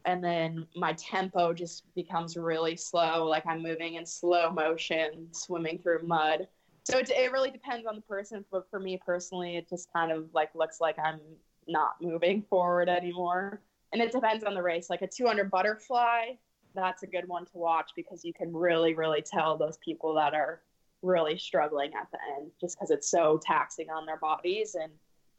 [0.06, 5.78] And then my tempo just becomes really slow, like I'm moving in slow motion, swimming
[5.78, 6.48] through mud.
[6.84, 8.44] So it, it really depends on the person.
[8.50, 11.20] But for me personally, it just kind of like looks like I'm
[11.66, 13.60] not moving forward anymore
[13.92, 14.90] and it depends on the race.
[14.90, 16.32] Like a 200 butterfly,
[16.74, 20.34] that's a good one to watch because you can really, really tell those people that
[20.34, 20.60] are
[21.02, 24.92] really struggling at the end just because it's so taxing on their bodies and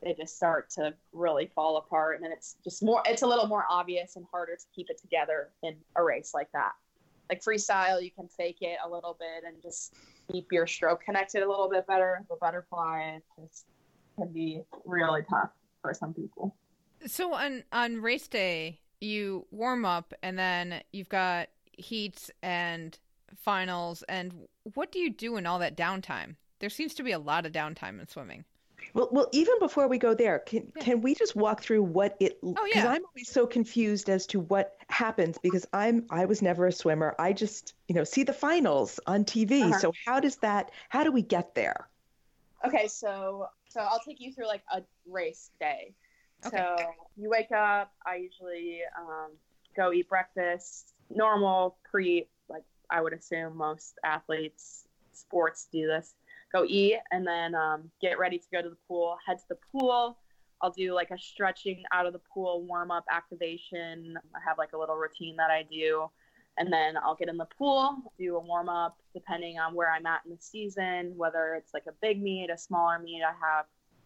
[0.03, 2.21] they just start to really fall apart.
[2.21, 5.49] And it's just more, it's a little more obvious and harder to keep it together
[5.63, 6.73] in a race like that.
[7.29, 9.95] Like freestyle, you can fake it a little bit and just
[10.31, 12.23] keep your stroke connected a little bit better.
[12.29, 13.65] The butterfly, just
[14.17, 16.55] can be really tough for some people.
[17.05, 22.97] So on on race day, you warm up and then you've got heats and
[23.35, 24.33] finals and
[24.73, 26.35] what do you do in all that downtime?
[26.59, 28.45] There seems to be a lot of downtime in swimming.
[28.93, 30.83] Well, well, even before we go there, can yeah.
[30.83, 32.39] can we just walk through what it?
[32.41, 32.87] Because oh, yeah.
[32.87, 37.15] I'm always so confused as to what happens because I'm I was never a swimmer.
[37.19, 39.63] I just you know see the finals on TV.
[39.63, 39.79] Uh-huh.
[39.79, 40.71] So how does that?
[40.89, 41.89] How do we get there?
[42.65, 45.93] Okay, so so I'll take you through like a race day.
[46.45, 46.57] Okay.
[46.57, 46.75] So
[47.15, 47.91] you wake up.
[48.05, 49.31] I usually um,
[49.75, 56.13] go eat breakfast, normal pre like I would assume most athletes sports do this.
[56.53, 59.17] Go eat and then um, get ready to go to the pool.
[59.25, 60.17] Head to the pool.
[60.61, 64.17] I'll do like a stretching out of the pool warm up activation.
[64.35, 66.09] I have like a little routine that I do.
[66.57, 70.07] And then I'll get in the pool, do a warm up depending on where I'm
[70.07, 73.21] at in the season, whether it's like a big meet, a smaller meet.
[73.21, 73.65] I have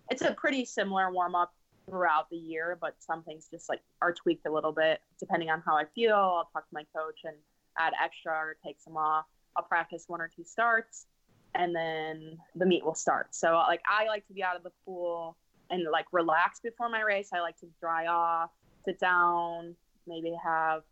[0.09, 1.53] it's a pretty similar warm up
[1.89, 5.61] throughout the year, but some things just like are tweaked a little bit depending on
[5.65, 6.15] how I feel.
[6.15, 7.35] I'll talk to my coach and
[7.79, 9.25] add extra or take some off.
[9.55, 11.05] I'll practice one or two starts
[11.55, 13.33] and then the meet will start.
[13.35, 15.37] So like I like to be out of the pool
[15.69, 17.29] and like relax before my race.
[17.33, 18.51] I like to dry off,
[18.85, 19.75] sit down,
[20.07, 20.83] maybe have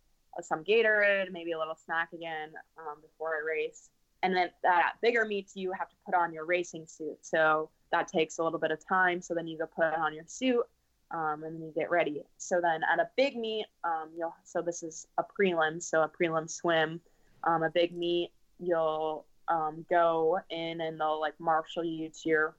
[0.42, 3.90] some Gatorade, maybe a little snack again um, before I race.
[4.22, 7.18] And then at bigger meets, you have to put on your racing suit.
[7.22, 9.22] So that takes a little bit of time.
[9.22, 10.64] So then you go put on your suit
[11.12, 12.24] um, and then you get ready.
[12.38, 16.10] So then at a big meet, um, you'll so this is a prelim, so a
[16.10, 17.00] prelim swim,
[17.44, 22.56] um, a big meet, you'll um, go in and they'll like marshal you to your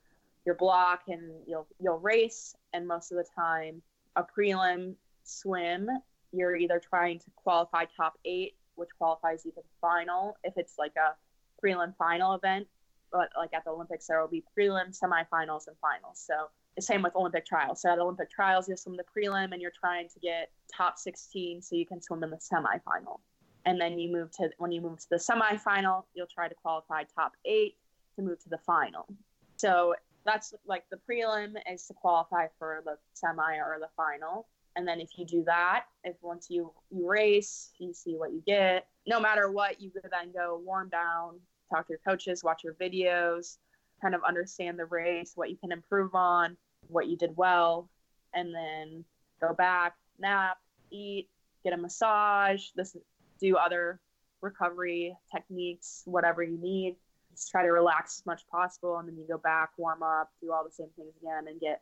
[0.46, 2.54] your block and you'll you'll race.
[2.72, 3.82] And most of the time,
[4.16, 5.88] a prelim swim,
[6.32, 10.36] you're either trying to qualify top eight, which qualifies you to the final.
[10.44, 11.14] If it's like a
[11.64, 12.66] prelim final event,
[13.12, 16.24] but like at the Olympics, there will be prelim, semifinals, and finals.
[16.26, 17.82] So the same with Olympic trials.
[17.82, 21.62] So at Olympic trials, you swim the prelim and you're trying to get top 16
[21.62, 23.18] so you can swim in the semifinal.
[23.66, 27.04] And then you move to when you move to the semifinal, you'll try to qualify
[27.04, 27.76] top eight
[28.16, 29.06] to move to the final.
[29.56, 29.94] So
[30.24, 34.46] that's like the prelim is to qualify for the semi or the final.
[34.76, 38.42] And then if you do that, if once you you race, you see what you
[38.46, 38.86] get.
[39.06, 42.74] No matter what, you go then go warm down, talk to your coaches, watch your
[42.74, 43.58] videos,
[44.00, 46.56] kind of understand the race, what you can improve on,
[46.88, 47.88] what you did well,
[48.34, 49.04] and then
[49.40, 50.58] go back, nap,
[50.90, 51.28] eat,
[51.64, 52.96] get a massage, this
[53.40, 54.00] do other
[54.40, 56.96] recovery techniques, whatever you need.
[57.32, 60.30] Just try to relax as much as possible, and then you go back, warm up,
[60.42, 61.80] do all the same things again, and get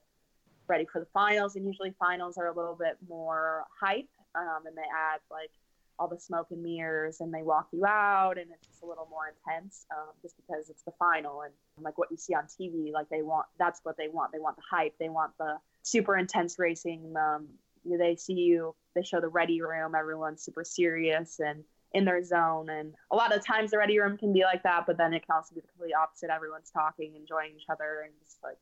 [0.66, 1.57] ready for the finals.
[1.57, 5.51] And usually finals are a little bit more hype, um, and they add like
[5.99, 9.09] all the smoke and mirrors and they walk you out and it's just a little
[9.11, 12.92] more intense um, just because it's the final and like what you see on tv
[12.92, 16.16] like they want that's what they want they want the hype they want the super
[16.16, 17.49] intense racing um,
[17.85, 21.64] they see you they show the ready room everyone's super serious and
[21.95, 24.85] in their zone and a lot of times the ready room can be like that
[24.87, 28.12] but then it can also be the complete opposite everyone's talking enjoying each other and
[28.23, 28.59] just like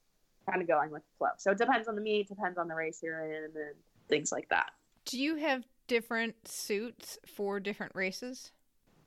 [0.48, 2.74] kind of going with the flow so it depends on the meet depends on the
[2.74, 3.74] race you're in and
[4.08, 4.70] things like that
[5.06, 8.52] do you have different suits for different races?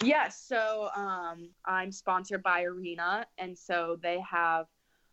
[0.04, 0.42] Yes.
[0.48, 4.66] So um, I'm sponsored by Arena, and so they have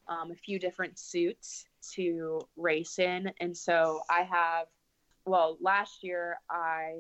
[0.09, 3.33] um, a few different suits to race in.
[3.41, 4.67] And so I have,
[5.27, 6.95] well, last year I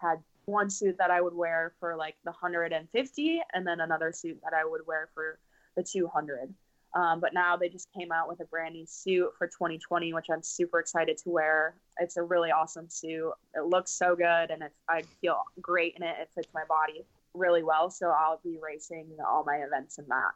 [0.00, 4.38] had one suit that I would wear for like the 150, and then another suit
[4.44, 5.38] that I would wear for
[5.76, 6.54] the 200.
[6.94, 10.26] Um, but now they just came out with a brand new suit for 2020, which
[10.30, 11.76] I'm super excited to wear.
[11.98, 13.32] It's a really awesome suit.
[13.54, 16.16] It looks so good, and I feel great in it.
[16.20, 20.32] It fits my body really well, so I'll be racing all my events in that.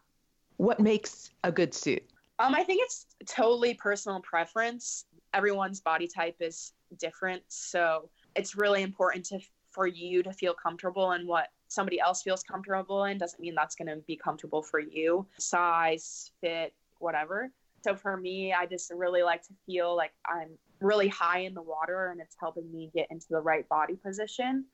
[0.57, 2.03] What makes a good suit?
[2.39, 5.05] Um, I think it's totally personal preference.
[5.37, 9.39] Everyone's body type is different, so it's really important to
[9.71, 13.75] for you to feel comfortable in what somebody else feels comfortable in doesn't mean that's
[13.75, 15.27] going to be comfortable for you.
[15.39, 17.51] Size, fit, whatever.
[17.85, 21.61] So for me, I just really like to feel like I'm really high in the
[21.61, 24.65] water and it's helping me get into the right body position.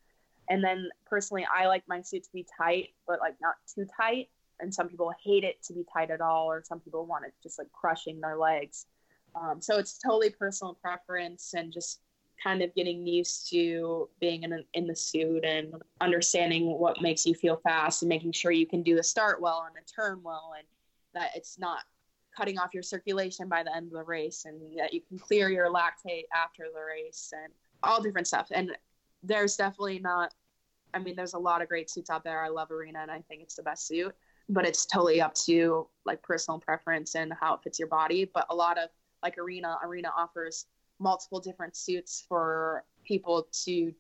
[0.48, 4.29] And then personally, I like my suit to be tight, but like not too tight.
[4.61, 7.33] And some people hate it to be tight at all, or some people want it
[7.42, 8.87] just like crushing their legs.
[9.35, 12.01] Um, so it's totally personal preference and just
[12.42, 17.25] kind of getting used to being in, a, in the suit and understanding what makes
[17.25, 20.21] you feel fast and making sure you can do the start well and the turn
[20.23, 20.66] well and
[21.14, 21.81] that it's not
[22.37, 25.51] cutting off your circulation by the end of the race and that you can clear
[25.51, 28.49] your lactate after the race and all different stuff.
[28.51, 28.73] And
[29.23, 30.35] there's definitely not
[30.95, 32.42] i mean there's a lot of great suits out there.
[32.42, 34.14] I love arena and i think it's the best suit
[34.49, 38.31] but it's totally up to like personal preference and how it fits your body.
[38.33, 38.88] But a lot of
[39.23, 40.67] like arena arena offers
[40.99, 43.93] multiple different suits for people to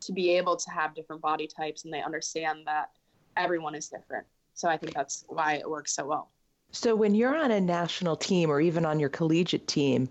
[0.00, 2.90] to be able to have different body types and they understand that
[3.36, 4.26] everyone is different.
[4.54, 6.30] So I think that's why it works so well.
[6.70, 10.08] So when you're on a national team or even on your collegiate team,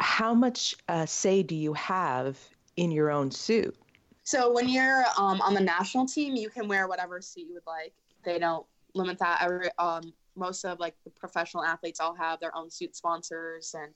[0.00, 2.38] how much uh, say do you have
[2.76, 3.76] in your own suit?
[4.24, 7.66] So when you're um, on the national team, you can wear whatever suit you would
[7.66, 7.92] like.
[8.24, 9.42] They don't limit that.
[9.42, 13.92] Every, um, most of like the professional athletes all have their own suit sponsors and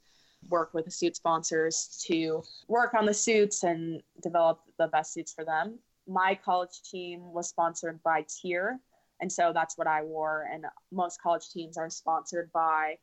[0.49, 5.33] work with the suit sponsors to work on the suits and develop the best suits
[5.33, 5.79] for them.
[6.07, 8.79] my college team was sponsored by TYR,
[9.21, 10.49] and so that's what I wore.
[10.53, 12.99] And most college teams are sponsored by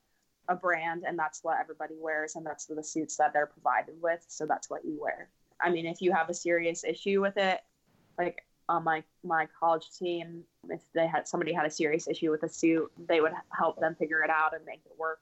[0.47, 4.25] a brand, and that's what everybody wears, and that's the suits that they're provided with.
[4.27, 5.29] So that's what you wear.
[5.61, 7.61] I mean, if you have a serious issue with it,
[8.17, 12.43] like on my my college team, if they had somebody had a serious issue with
[12.43, 15.19] a suit, they would help them figure it out and make it work.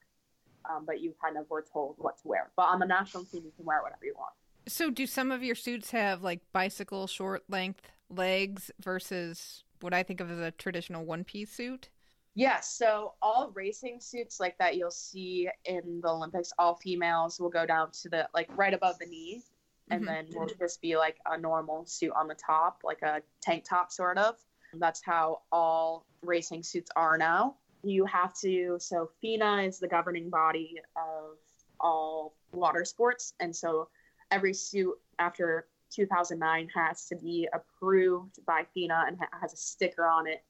[0.70, 2.50] Um, but you kind of were told what to wear.
[2.56, 4.32] But on the national team, you can wear whatever you want.
[4.66, 10.02] So, do some of your suits have like bicycle short length legs versus what I
[10.02, 11.90] think of as a traditional one piece suit?
[12.34, 12.70] Yes.
[12.70, 17.66] So, all racing suits like that you'll see in the Olympics, all females will go
[17.66, 19.42] down to the like right above the knee.
[19.90, 20.06] And Mhm.
[20.06, 23.92] then will just be like a normal suit on the top, like a tank top,
[23.92, 24.36] sort of.
[24.72, 27.58] That's how all racing suits are now.
[27.82, 31.38] You have to, so FINA is the governing body of
[31.80, 33.34] all water sports.
[33.40, 33.90] And so
[34.30, 40.26] every suit after 2009 has to be approved by FINA and has a sticker on
[40.26, 40.42] it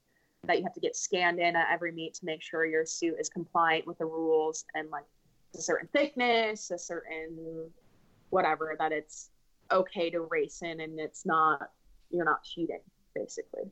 [0.45, 3.15] that you have to get scanned in at every meet to make sure your suit
[3.19, 5.05] is compliant with the rules and like
[5.55, 7.71] a certain thickness, a certain
[8.35, 9.29] whatever, that it's
[9.71, 11.69] okay to race in and it's not,
[12.11, 12.81] you're not cheating,
[13.15, 13.63] basically.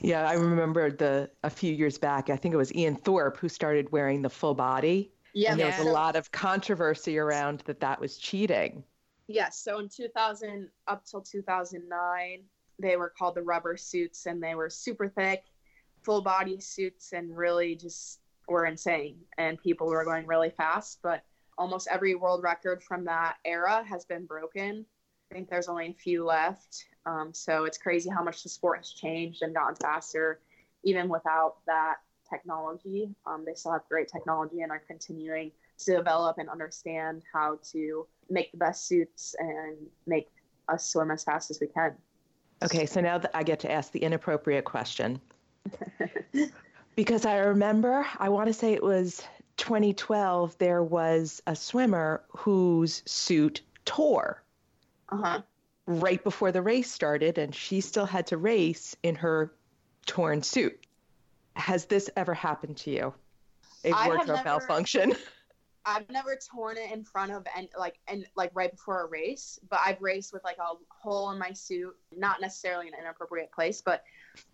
[0.00, 2.30] Yeah, I remember the a few years back.
[2.30, 5.66] I think it was Ian Thorpe who started wearing the full body, Yeah, and there
[5.66, 8.84] was a lot of controversy around that that was cheating.
[9.26, 9.58] Yes.
[9.58, 12.44] So in 2000 up till 2009,
[12.78, 15.42] they were called the rubber suits and they were super thick,
[16.04, 19.16] full body suits and really just were insane.
[19.36, 21.00] And people were going really fast.
[21.02, 21.24] But
[21.58, 24.86] almost every world record from that era has been broken.
[25.30, 26.84] I think there's only a few left.
[27.04, 30.40] Um, so it's crazy how much the sport has changed and gotten faster,
[30.84, 31.96] even without that
[32.30, 33.14] technology.
[33.26, 38.06] Um, they still have great technology and are continuing to develop and understand how to
[38.30, 40.28] make the best suits and make
[40.68, 41.94] us swim as fast as we can.
[42.62, 45.20] Okay, so now that I get to ask the inappropriate question.
[46.96, 49.22] because I remember, I want to say it was
[49.58, 54.42] 2012, there was a swimmer whose suit tore
[55.10, 55.42] Uh huh.
[55.86, 59.52] right before the race started, and she still had to race in her
[60.06, 60.86] torn suit.
[61.56, 63.14] Has this ever happened to you?
[63.84, 65.14] A I wardrobe never- malfunction?
[65.84, 69.58] I've never torn it in front of and like and like right before a race,
[69.70, 73.50] but I've raced with like a hole in my suit, not necessarily in an inappropriate
[73.52, 74.04] place, but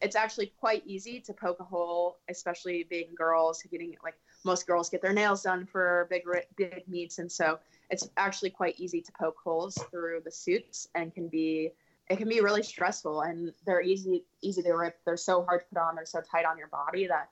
[0.00, 4.14] it's actually quite easy to poke a hole, especially being girls getting like
[4.44, 6.22] most girls get their nails done for big
[6.56, 7.58] big meets, and so
[7.90, 11.70] it's actually quite easy to poke holes through the suits and can be
[12.08, 14.98] it can be really stressful and they're easy easy to rip.
[15.04, 15.94] They're so hard to put on.
[15.94, 17.30] They're so tight on your body that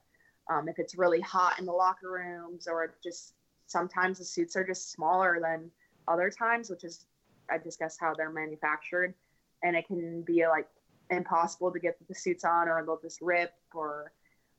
[0.50, 3.34] um, if it's really hot in the locker rooms or just
[3.66, 5.70] sometimes the suits are just smaller than
[6.08, 7.06] other times, which is
[7.50, 9.14] I guess how they're manufactured,
[9.62, 10.68] and it can be like
[11.10, 14.12] impossible to get the suits on, or they'll just rip, or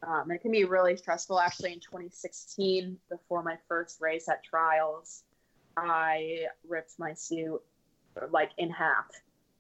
[0.06, 1.40] um, it can be really stressful.
[1.40, 5.24] Actually, in 2016, before my first race at trials,
[5.78, 7.62] I ripped my suit
[8.30, 9.08] like in half,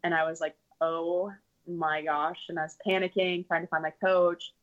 [0.04, 1.32] and I was like, oh
[1.68, 4.54] my gosh, and I was panicking, trying to find my coach,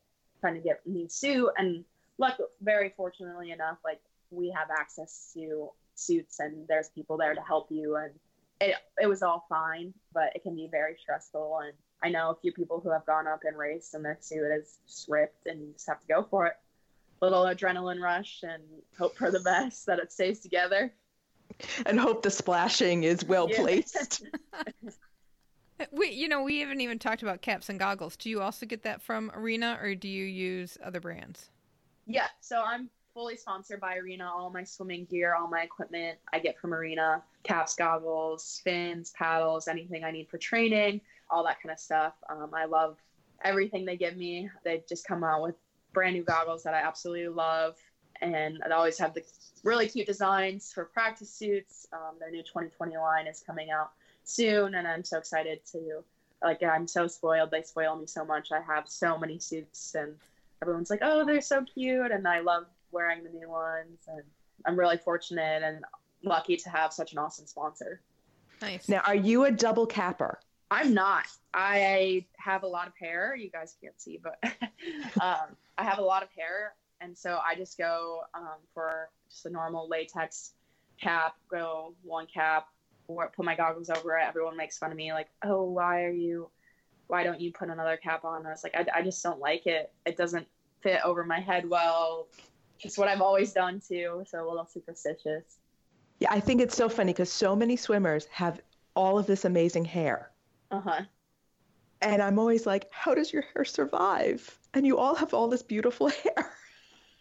[0.41, 1.85] trying to get a new suit, and
[2.19, 7.41] luck very fortunately enough, like we have access to suits and there's people there to
[7.41, 7.97] help you.
[7.97, 8.13] And
[8.61, 11.61] it, it was all fine but it can be very stressful.
[11.65, 14.51] And i know a few people who have gone up and raced and their suit
[14.53, 16.55] is just ripped and you just have to go for it
[17.21, 18.63] little adrenaline rush and
[18.99, 20.93] hope for the best that it stays together
[21.87, 23.57] and hope the splashing is well Yeah.
[23.63, 24.23] placed.
[25.93, 28.15] We, you know, we haven't even talked about caps and goggles.
[28.15, 31.49] Do you also get that from Arena, or do you use other brands?
[32.07, 34.31] Yeah, so I'm fully sponsored by Arena.
[34.31, 39.69] All my swimming gear, all my equipment I get from Arena caps, goggles, fins, paddles,
[39.69, 41.01] anything I need for training,
[41.31, 42.15] all that kind of stuff.
[42.29, 42.97] Um, I love
[43.43, 44.51] everything they give me.
[44.65, 45.55] They just come out with
[45.93, 47.77] brand new goggles that I absolutely love.
[48.21, 49.23] And I always have the
[49.65, 51.87] really cute designs for practice suits.
[51.93, 53.93] Um, their new 2020 line is coming out
[54.25, 56.03] soon, and I'm so excited to.
[56.43, 57.51] Like I'm so spoiled.
[57.51, 58.49] They spoil me so much.
[58.51, 60.15] I have so many suits, and
[60.63, 64.01] everyone's like, "Oh, they're so cute," and I love wearing the new ones.
[64.09, 64.23] And
[64.65, 65.85] I'm really fortunate and
[66.23, 68.01] lucky to have such an awesome sponsor.
[68.63, 68.89] Nice.
[68.89, 70.41] Now, are you a double capper?
[70.71, 71.27] I'm not.
[71.53, 73.35] I have a lot of hair.
[73.35, 74.39] You guys can't see, but
[75.21, 79.47] um, I have a lot of hair, and so I just go um, for just
[79.47, 80.53] a normal latex
[81.03, 81.35] cap.
[81.51, 82.69] Go one cap,
[83.07, 84.25] put my goggles over it.
[84.27, 86.51] Everyone makes fun of me, like, "Oh, why are you?
[87.09, 89.67] Why don't you put another cap on?" I was like, I, I just don't like
[89.67, 89.93] it.
[90.07, 90.47] It doesn't
[90.83, 92.29] fit over my head well.
[92.83, 95.59] It's what I've always done too, so a little superstitious.
[96.21, 98.61] Yeah, I think it's so funny because so many swimmers have
[98.95, 100.31] all of this amazing hair.
[100.71, 101.03] Uh huh.
[102.03, 104.59] And I'm always like, how does your hair survive?
[104.73, 106.53] And you all have all this beautiful hair.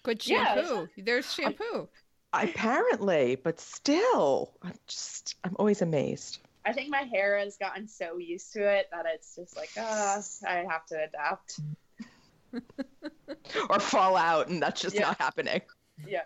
[0.03, 0.55] Good Yeah.
[0.55, 0.89] shampoo.
[0.97, 1.89] There's shampoo.
[2.31, 6.39] Apparently, but still, I'm just, I'm always amazed.
[6.65, 10.21] I think my hair has gotten so used to it that it's just like, ah,
[10.47, 11.59] I have to adapt.
[13.69, 15.01] Or fall out, and that's just Yeah.
[15.01, 15.61] not happening.
[16.05, 16.23] Yeah.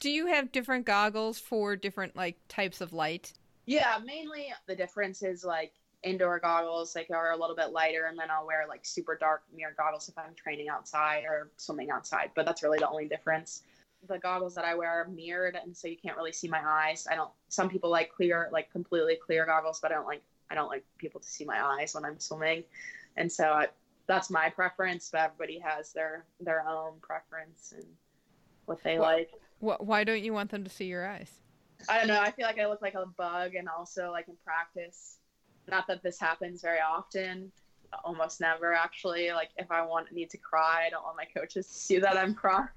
[0.00, 3.32] Do you have different goggles for different like types of light?
[3.66, 8.18] Yeah, mainly the difference is like indoor goggles like are a little bit lighter and
[8.18, 12.30] then I'll wear like super dark mirror goggles if I'm training outside or swimming outside,
[12.34, 13.62] but that's really the only difference.
[14.08, 17.06] The goggles that I wear are mirrored and so you can't really see my eyes.
[17.10, 20.54] I don't some people like clear like completely clear goggles, but I don't like I
[20.54, 22.64] don't like people to see my eyes when I'm swimming.
[23.16, 23.68] And so I,
[24.06, 27.86] that's my preference, but everybody has their their own preference and
[28.66, 29.30] what they Well- like.
[29.60, 31.30] Wh- Why don't you want them to see your eyes?
[31.88, 32.20] I don't know.
[32.20, 35.18] I feel like I look like a bug, and also like in practice.
[35.72, 37.50] Not that this happens very often,
[38.04, 39.32] almost never actually.
[39.32, 42.18] Like if I want need to cry, I don't want my coaches to see that
[42.18, 42.68] I'm crying.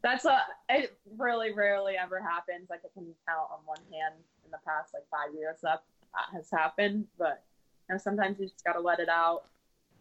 [0.00, 2.70] That's a it really rarely ever happens.
[2.70, 5.82] Like I can count on one hand in the past like five years that
[6.14, 7.06] that has happened.
[7.18, 7.42] But
[7.88, 9.46] you know, sometimes you just gotta let it out,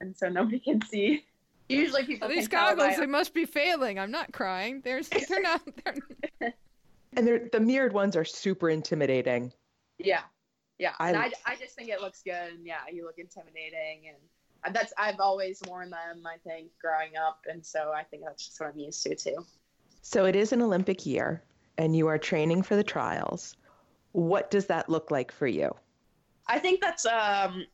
[0.01, 1.25] and so nobody can see.
[1.67, 3.97] Usually people These can tell by- goggles, they must be failing.
[3.97, 4.81] I'm not crying.
[4.83, 5.61] There's, they're not.
[5.83, 6.53] They're,
[7.13, 9.51] And they're, the mirrored ones are super intimidating.
[9.97, 10.21] Yeah,
[10.79, 10.93] yeah.
[10.99, 14.11] I- and I, I just think it looks good, and yeah, you look intimidating,
[14.65, 16.23] and that's I've always worn them.
[16.25, 19.45] I think growing up, and so I think that's just what I'm used to too.
[20.01, 21.43] So it is an Olympic year,
[21.77, 23.55] and you are training for the trials.
[24.13, 25.73] What does that look like for you?
[26.47, 27.65] I think that's um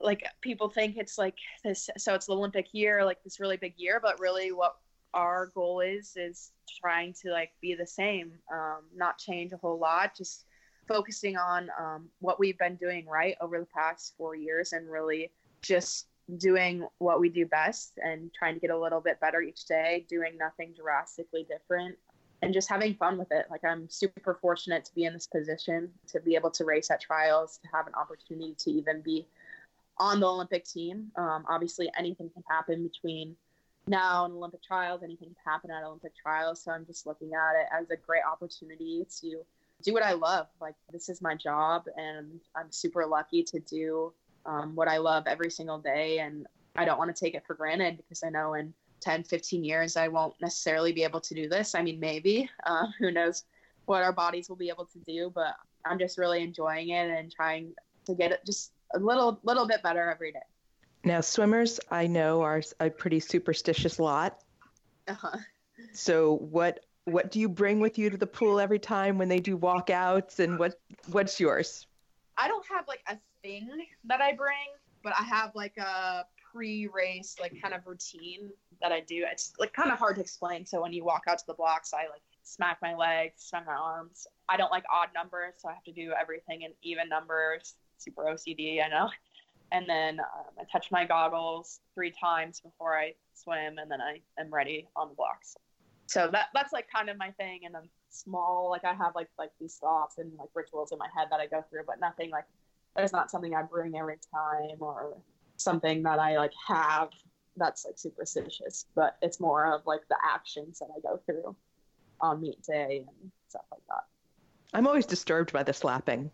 [0.00, 3.74] like people think it's like this so it's the Olympic year, like this really big
[3.76, 4.76] year, but really what
[5.14, 9.78] our goal is is trying to like be the same, um, not change a whole
[9.78, 10.46] lot, just
[10.88, 15.30] focusing on um, what we've been doing right over the past four years and really
[15.62, 16.08] just
[16.38, 20.04] doing what we do best and trying to get a little bit better each day,
[20.08, 21.96] doing nothing drastically different
[22.42, 23.46] and just having fun with it.
[23.50, 27.00] Like I'm super fortunate to be in this position, to be able to race at
[27.00, 29.26] trials, to have an opportunity to even be
[29.98, 31.12] on the Olympic team.
[31.16, 33.36] Um, obviously, anything can happen between
[33.86, 35.02] now and Olympic trials.
[35.02, 36.62] Anything can happen at Olympic trials.
[36.62, 39.44] So I'm just looking at it as a great opportunity to
[39.82, 40.46] do what I love.
[40.60, 44.12] Like this is my job, and I'm super lucky to do
[44.46, 46.18] um, what I love every single day.
[46.18, 49.64] And I don't want to take it for granted because I know in 10, 15
[49.64, 51.74] years, I won't necessarily be able to do this.
[51.74, 53.44] I mean, maybe, uh, who knows
[53.86, 55.54] what our bodies will be able to do, but
[55.84, 57.74] I'm just really enjoying it and trying
[58.06, 60.38] to get it just a little, little bit better every day.
[61.04, 64.40] Now, swimmers, I know, are a pretty superstitious lot.
[65.08, 65.36] Uh-huh.
[65.92, 69.40] So, what what do you bring with you to the pool every time when they
[69.40, 70.78] do walkouts, and what
[71.10, 71.86] what's yours?
[72.38, 73.68] I don't have like a thing
[74.04, 74.56] that I bring,
[75.02, 78.50] but I have like a pre-race like kind of routine
[78.80, 79.24] that I do.
[79.30, 80.64] It's like kind of hard to explain.
[80.66, 83.74] So when you walk out to the blocks, I like smack my legs, smack my
[83.74, 84.26] arms.
[84.48, 87.74] I don't like odd numbers, so I have to do everything in even numbers.
[87.98, 89.10] Super OCD, I know.
[89.70, 94.20] And then um, I touch my goggles three times before I swim, and then I
[94.38, 95.56] am ready on the blocks.
[96.12, 98.68] So that that's like kind of my thing, and I'm small.
[98.68, 101.46] Like I have like like these thoughts and like rituals in my head that I
[101.46, 102.44] go through, but nothing like
[102.94, 105.16] there's not something I bring every time or
[105.56, 107.08] something that I like have
[107.56, 108.84] that's like superstitious.
[108.94, 111.56] But it's more of like the actions that I go through
[112.20, 114.04] on meet day and stuff like that.
[114.74, 116.30] I'm always disturbed by the slapping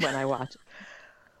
[0.00, 0.54] when I watch.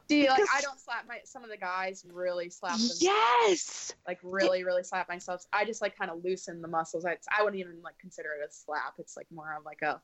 [0.08, 0.42] You like?
[0.54, 1.18] I don't slap my.
[1.24, 2.88] Some of the guys really slap them.
[3.00, 3.92] yes.
[4.06, 5.44] Like really, really slap myself.
[5.52, 7.04] I just like kind of loosen the muscles.
[7.04, 8.94] I, I wouldn't even like consider it a slap.
[8.98, 10.00] It's like more of like a,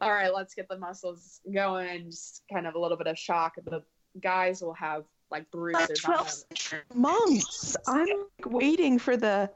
[0.00, 2.10] all right, let's get the muscles going.
[2.10, 3.54] Just kind of a little bit of shock.
[3.64, 3.82] The
[4.20, 6.04] guys will have like Like bruises.
[6.04, 6.80] on 12 them.
[6.94, 7.76] months.
[7.88, 9.50] I'm like, waiting for the,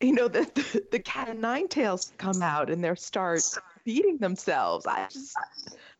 [0.00, 3.42] you know, the, the the cat and nine tails to come out and they start
[3.84, 4.86] beating themselves.
[4.86, 5.34] I just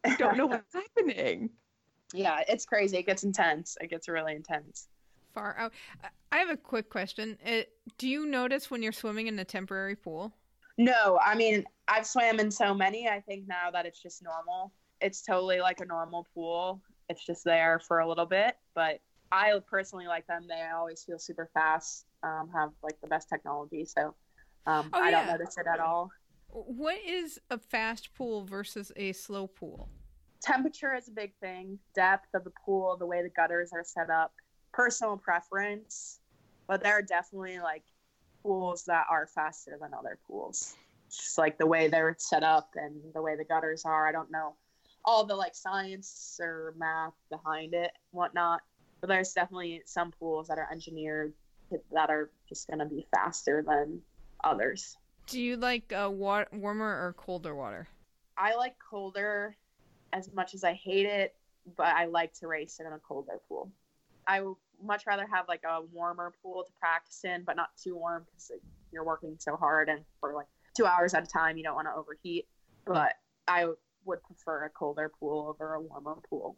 [0.04, 1.50] I don't know what's happening.
[2.14, 2.96] Yeah, it's crazy.
[2.98, 3.76] It gets intense.
[3.80, 4.88] It gets really intense.
[5.34, 5.72] far out.
[6.30, 7.36] I- have a quick question.
[7.44, 10.32] It, do you notice when you're swimming in a temporary pool?
[10.78, 13.08] No, I mean, I've swam in so many.
[13.08, 14.72] I think now that it's just normal.
[15.00, 16.80] It's totally like a normal pool.
[17.08, 19.00] It's just there for a little bit, but
[19.32, 20.46] I personally like them.
[20.48, 23.84] They always feel super fast, um, have like the best technology.
[23.84, 24.14] So
[24.66, 26.10] um, Oh, I don't notice it at all.
[26.48, 29.88] What is a fast pool versus a slow pool?
[30.44, 34.10] Temperature is a big thing, depth of the pool, the way the gutters are set
[34.10, 34.34] up,
[34.74, 36.20] personal preference.
[36.68, 37.84] But there are definitely like
[38.42, 40.76] pools that are faster than other pools.
[41.10, 44.06] Just like the way they're set up and the way the gutters are.
[44.06, 44.54] I don't know
[45.04, 48.60] all the like science or math behind it, whatnot.
[49.00, 51.32] but there's definitely some pools that are engineered
[51.92, 54.00] that are just going to be faster than
[54.42, 54.96] others.
[55.26, 57.88] Do you like uh, wa- warmer or colder water?
[58.36, 59.56] I like colder
[60.14, 61.34] as much as I hate it,
[61.76, 63.70] but I like to race in a colder pool.
[64.26, 67.96] I would much rather have like a warmer pool to practice in, but not too
[67.96, 68.52] warm because
[68.92, 70.46] you're working so hard and for like
[70.76, 72.46] two hours at a time, you don't want to overheat.
[72.86, 73.12] But
[73.48, 73.66] I
[74.04, 76.56] would prefer a colder pool over a warmer pool.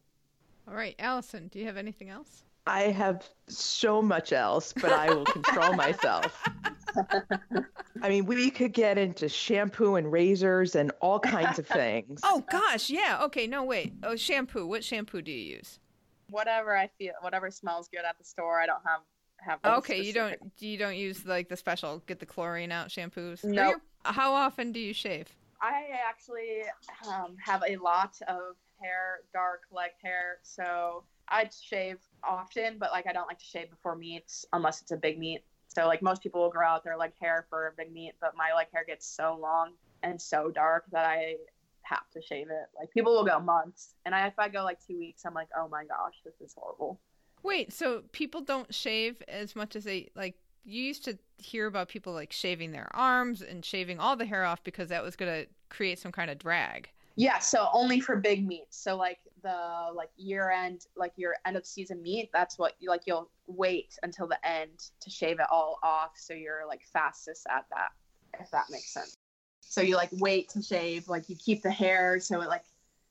[0.68, 2.44] All right, Allison, do you have anything else?
[2.66, 6.42] I have so much else, but I will control myself.
[8.02, 12.20] I mean, we could get into shampoo and razors and all kinds of things.
[12.22, 13.20] Oh gosh, yeah.
[13.24, 13.94] Okay, no wait.
[14.02, 14.66] Oh, shampoo.
[14.66, 15.78] What shampoo do you use?
[16.30, 18.60] Whatever I feel, whatever smells good at the store.
[18.60, 19.00] I don't have
[19.38, 19.60] have.
[19.64, 23.44] Okay, you don't you don't use like the special get the chlorine out shampoos.
[23.44, 23.70] No.
[23.70, 23.82] Nope.
[24.04, 25.28] How often do you shave?
[25.60, 26.62] I actually
[27.08, 33.06] um, have a lot of hair, dark leg hair, so I shave often, but like
[33.06, 35.42] I don't like to shave before meets unless it's a big meet.
[35.76, 38.54] So like most people will grow out their leg hair for big meet, but my
[38.56, 39.72] leg hair gets so long
[40.02, 41.34] and so dark that I
[41.82, 42.68] have to shave it.
[42.74, 45.48] Like people will go months, and I, if I go like two weeks, I'm like,
[45.54, 46.98] oh my gosh, this is horrible.
[47.42, 50.36] Wait, so people don't shave as much as they like.
[50.64, 54.46] You used to hear about people like shaving their arms and shaving all the hair
[54.46, 56.88] off because that was going to create some kind of drag.
[57.16, 58.78] Yeah, so only for big meets.
[58.78, 62.88] So like the like year end, like your end of season meet, that's what you
[62.88, 67.46] like you'll wait until the end to shave it all off so you're like fastest
[67.50, 67.90] at that,
[68.40, 69.16] if that makes sense.
[69.60, 72.64] So you like wait to shave, like you keep the hair so it like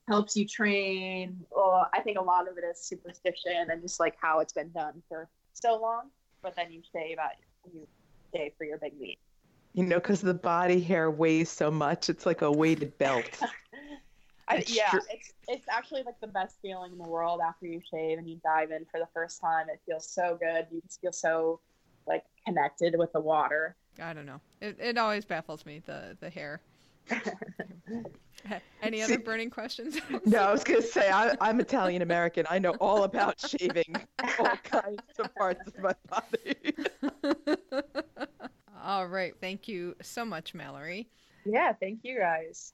[0.08, 1.44] helps you train.
[1.50, 4.70] Well, I think a lot of it is superstition and just like how it's been
[4.70, 6.10] done for so long.
[6.42, 7.36] But then you shave at
[7.72, 7.86] you
[8.34, 9.18] shave for your big meet.
[9.74, 13.42] You know, because the body hair weighs so much, it's like a weighted belt.
[14.48, 17.80] I, It's yeah, it's it's actually like the best feeling in the world after you
[17.90, 19.68] shave and you dive in for the first time.
[19.68, 20.66] It feels so good.
[20.70, 21.60] You just feel so
[22.06, 23.76] like connected with the water.
[24.00, 24.40] I don't know.
[24.60, 26.60] It it always baffles me the the hair.
[28.82, 29.98] Any other burning questions?
[30.24, 32.46] No, I was going to say, I, I'm Italian American.
[32.48, 33.96] I know all about shaving
[34.38, 36.74] all kinds of parts of my body.
[38.84, 39.34] All right.
[39.40, 41.08] Thank you so much, Mallory.
[41.44, 42.72] Yeah, thank you guys.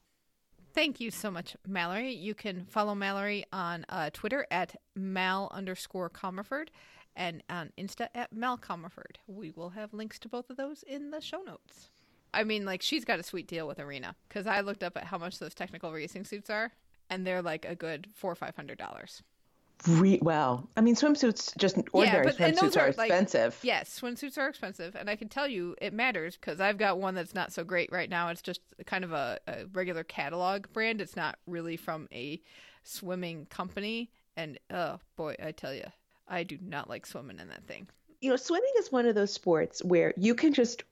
[0.75, 2.12] Thank you so much, Mallory.
[2.12, 6.68] You can follow Mallory on uh, Twitter at mal underscore Comerford
[7.14, 9.16] and on Insta at Mal Comerford.
[9.27, 11.91] We will have links to both of those in the show notes.
[12.33, 15.05] I mean, like, she's got a sweet deal with Arena because I looked up at
[15.05, 16.73] how much those technical racing suits are,
[17.11, 19.23] and they're like a good four or five hundred dollars.
[19.89, 23.59] Re- well, I mean, swimsuits, just ordinary but- swimsuits, are, are, like- expensive.
[23.62, 27.14] Yes, swimsuits are expensive, and I can tell you it matters because I've got one
[27.14, 28.28] that's not so great right now.
[28.28, 31.01] It's just kind of a, a regular catalog brand.
[31.01, 32.41] It's not really from a
[32.85, 35.85] swimming company, and oh boy, I tell you,
[36.28, 37.89] I do not like swimming in that thing.
[38.20, 40.85] you know, swimming is one of those sports where you can just.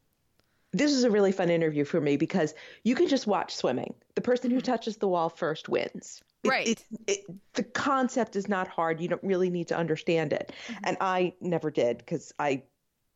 [0.73, 3.95] This is a really fun interview for me because you can just watch swimming.
[4.15, 4.71] The person who mm-hmm.
[4.71, 6.23] touches the wall first wins.
[6.43, 6.69] It- Right.
[6.69, 7.21] It, it,
[7.55, 9.01] the concept is not hard.
[9.01, 10.53] You don't really need to understand it.
[10.69, 10.85] Mm-hmm.
[10.85, 12.63] And I never did because I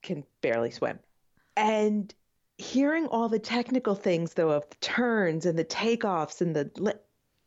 [0.03, 0.99] can barely swim.
[1.57, 2.13] And
[2.59, 6.71] hearing all the technical things, though, of the turns and the takeoffs and the.
[6.77, 6.93] li-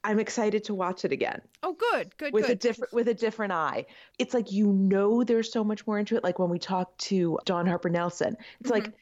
[0.04, 2.52] I'm excited to watch it again Oh, good, good, with good.
[2.54, 3.88] a different with a different eye.
[4.18, 6.24] It's like you know there's so much more into it.
[6.24, 8.94] Like when we talked to Dawn Harper Nelson, it's like mm-hmm.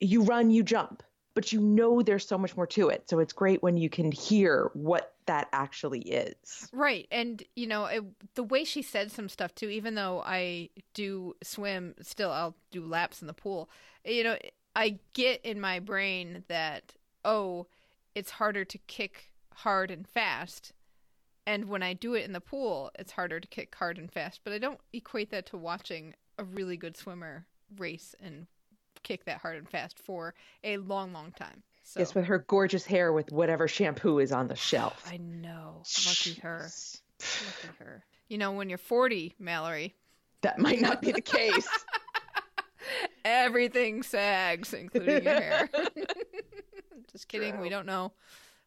[0.00, 1.02] you run, you jump,
[1.34, 3.08] but you know there's so much more to it.
[3.10, 6.68] So it's great when you can hear what that actually is.
[6.72, 7.06] Right.
[7.10, 8.04] And, you know, it,
[8.34, 12.84] the way she said some stuff too, even though I do swim, still I'll do
[12.84, 13.70] laps in the pool.
[14.04, 14.36] You know,
[14.76, 16.94] I get in my brain that,
[17.24, 17.66] oh,
[18.14, 20.72] it's harder to kick hard and fast.
[21.46, 24.40] And when I do it in the pool, it's harder to kick hard and fast.
[24.44, 27.46] But I don't equate that to watching a really good swimmer
[27.76, 28.46] race and
[29.02, 31.62] kick that hard and fast for a long, long time.
[31.84, 35.06] So Yes, with her gorgeous hair with whatever shampoo is on the shelf.
[35.10, 35.82] I know.
[36.06, 36.68] Lucky her.
[37.20, 38.04] Lucky her.
[38.28, 39.94] You know, when you're 40, Mallory,
[40.40, 41.68] That might not be the case.
[43.24, 45.68] everything sags, including your hair.
[47.12, 47.60] Just kidding.
[47.60, 48.12] We don't know.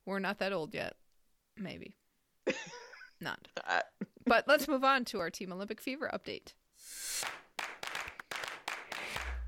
[0.05, 0.95] We're not that old yet.
[1.57, 1.95] Maybe.
[3.19, 3.47] Not.
[3.67, 3.81] Uh,
[4.25, 6.53] But let's move on to our Team Olympic Fever update.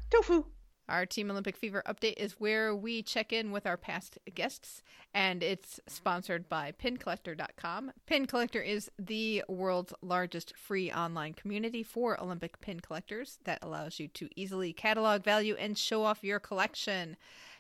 [0.09, 0.43] Tofu.
[0.89, 4.81] Our Team Olympic Fever update is where we check in with our past guests,
[5.13, 7.91] and it's sponsored by PinCollector.com.
[8.07, 13.99] Pin Collector is the world's largest free online community for Olympic pin collectors that allows
[13.99, 17.15] you to easily catalog, value, and show off your collection.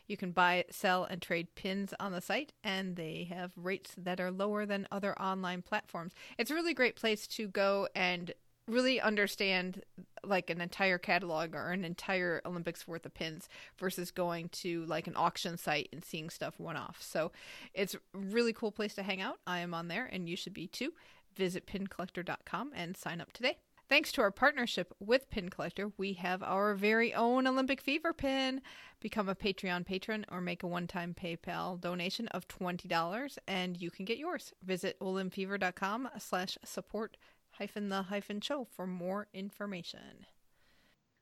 [0.07, 4.19] You can buy, sell, and trade pins on the site, and they have rates that
[4.19, 6.13] are lower than other online platforms.
[6.39, 8.33] It's a really great place to go and
[8.69, 9.83] really understand
[10.23, 15.07] like an entire catalog or an entire Olympics worth of pins versus going to like
[15.07, 16.97] an auction site and seeing stuff one off.
[17.01, 17.31] So
[17.73, 19.39] it's a really cool place to hang out.
[19.47, 20.93] I am on there and you should be too.
[21.35, 23.57] Visit pincollector.com and sign up today.
[23.89, 28.61] Thanks to our partnership with Pin Collector, we have our very own Olympic Fever pin.
[28.99, 33.89] Become a Patreon patron or make a one time PayPal donation of $20 and you
[33.89, 34.53] can get yours.
[34.63, 37.17] Visit olympfever.com slash support
[37.59, 40.25] hyphen the hyphen show for more information.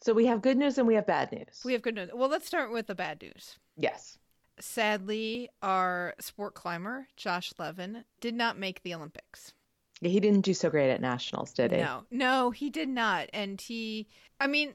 [0.02, 1.62] So we have good news and we have bad news.
[1.66, 2.10] We have good news.
[2.14, 3.58] Well, let's start with the bad news.
[3.76, 4.18] yes.
[4.60, 9.54] Sadly, our sport climber, Josh Levin, did not make the Olympics.
[10.02, 11.78] Yeah, He didn't do so great at nationals, did he?
[11.78, 13.30] No, no, he did not.
[13.34, 14.08] And he,
[14.40, 14.74] I mean,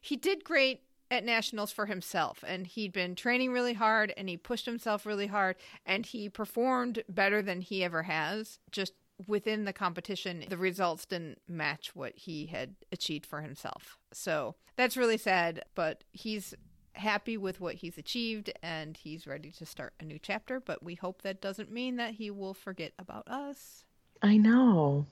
[0.00, 0.80] he did great
[1.10, 2.42] at nationals for himself.
[2.46, 7.02] And he'd been training really hard and he pushed himself really hard and he performed
[7.06, 8.60] better than he ever has.
[8.70, 8.94] Just
[9.26, 13.98] within the competition, the results didn't match what he had achieved for himself.
[14.12, 16.54] So that's really sad, but he's
[16.94, 20.60] happy with what he's achieved and he's ready to start a new chapter.
[20.60, 23.84] But we hope that doesn't mean that he will forget about us.
[24.22, 25.06] I know.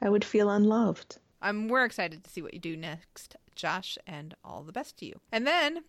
[0.00, 1.18] I would feel unloved.
[1.40, 5.06] I'm we're excited to see what you do next, Josh, and all the best to
[5.06, 5.20] you.
[5.30, 5.82] And then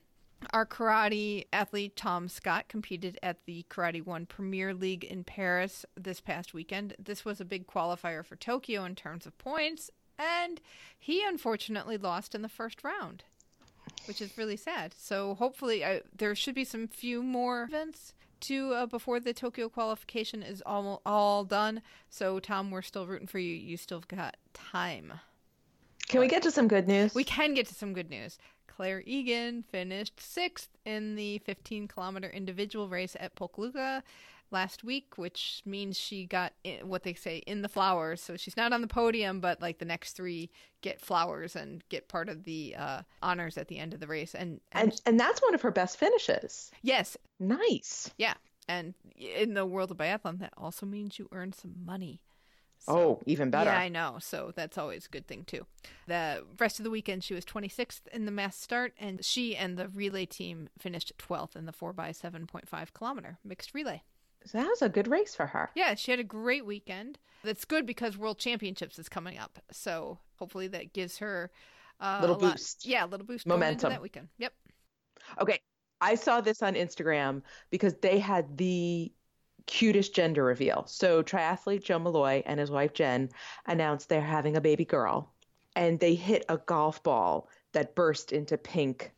[0.51, 6.19] our karate athlete Tom Scott competed at the Karate One Premier League in Paris this
[6.19, 6.95] past weekend.
[6.97, 10.59] This was a big qualifier for Tokyo in terms of points, and
[10.97, 13.23] he unfortunately lost in the first round,
[14.05, 14.93] which is really sad.
[14.97, 19.69] So hopefully, I, there should be some few more events to uh, before the Tokyo
[19.69, 21.81] qualification is all all done.
[22.09, 23.55] So Tom, we're still rooting for you.
[23.55, 25.13] You still got time.
[26.09, 27.15] Can we get to some good news?
[27.15, 28.37] We can get to some good news.
[28.75, 34.01] Claire Egan finished sixth in the 15 kilometer individual race at Pokljuka
[34.51, 38.21] last week, which means she got in, what they say in the flowers.
[38.21, 40.49] So she's not on the podium, but like the next three
[40.81, 44.33] get flowers and get part of the uh, honors at the end of the race.
[44.35, 46.71] And, and, and and that's one of her best finishes.
[46.81, 48.11] yes, Nice.
[48.17, 48.33] yeah.
[48.67, 52.21] And in the world of biathlon, that also means you earn some money.
[52.87, 53.69] Oh, even better.
[53.71, 54.17] Yeah, I know.
[54.19, 55.65] So that's always a good thing too.
[56.07, 59.77] The rest of the weekend, she was 26th in the mass start, and she and
[59.77, 64.01] the relay team finished 12th in the 4x7.5 kilometer mixed relay.
[64.45, 65.69] So that was a good race for her.
[65.75, 67.17] Yeah, she had a great weekend.
[67.43, 71.49] That's good because World Championships is coming up, so hopefully that gives her
[71.99, 72.85] uh, Little a lot- boost.
[72.85, 73.89] Yeah, a little boost Momentum.
[73.91, 74.27] that weekend.
[74.37, 74.53] Yep.
[75.39, 75.59] Okay.
[76.01, 79.09] I saw this on Instagram because they had the
[79.65, 80.83] cutest gender reveal.
[80.87, 83.29] So triathlete Joe Maloy and his wife Jen
[83.65, 85.31] announced they're having a baby girl
[85.75, 89.11] and they hit a golf ball that burst into pink.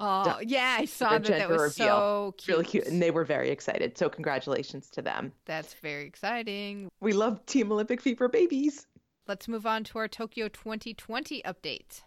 [0.00, 1.24] Oh, yeah, I saw that.
[1.24, 1.86] That was reveal.
[1.86, 2.48] so cute.
[2.48, 2.86] Really cute.
[2.86, 3.96] And they were very excited.
[3.96, 5.32] So congratulations to them.
[5.44, 6.88] That's very exciting.
[7.00, 8.86] We love Team Olympic Fever babies.
[9.28, 12.02] Let's move on to our Tokyo 2020 update.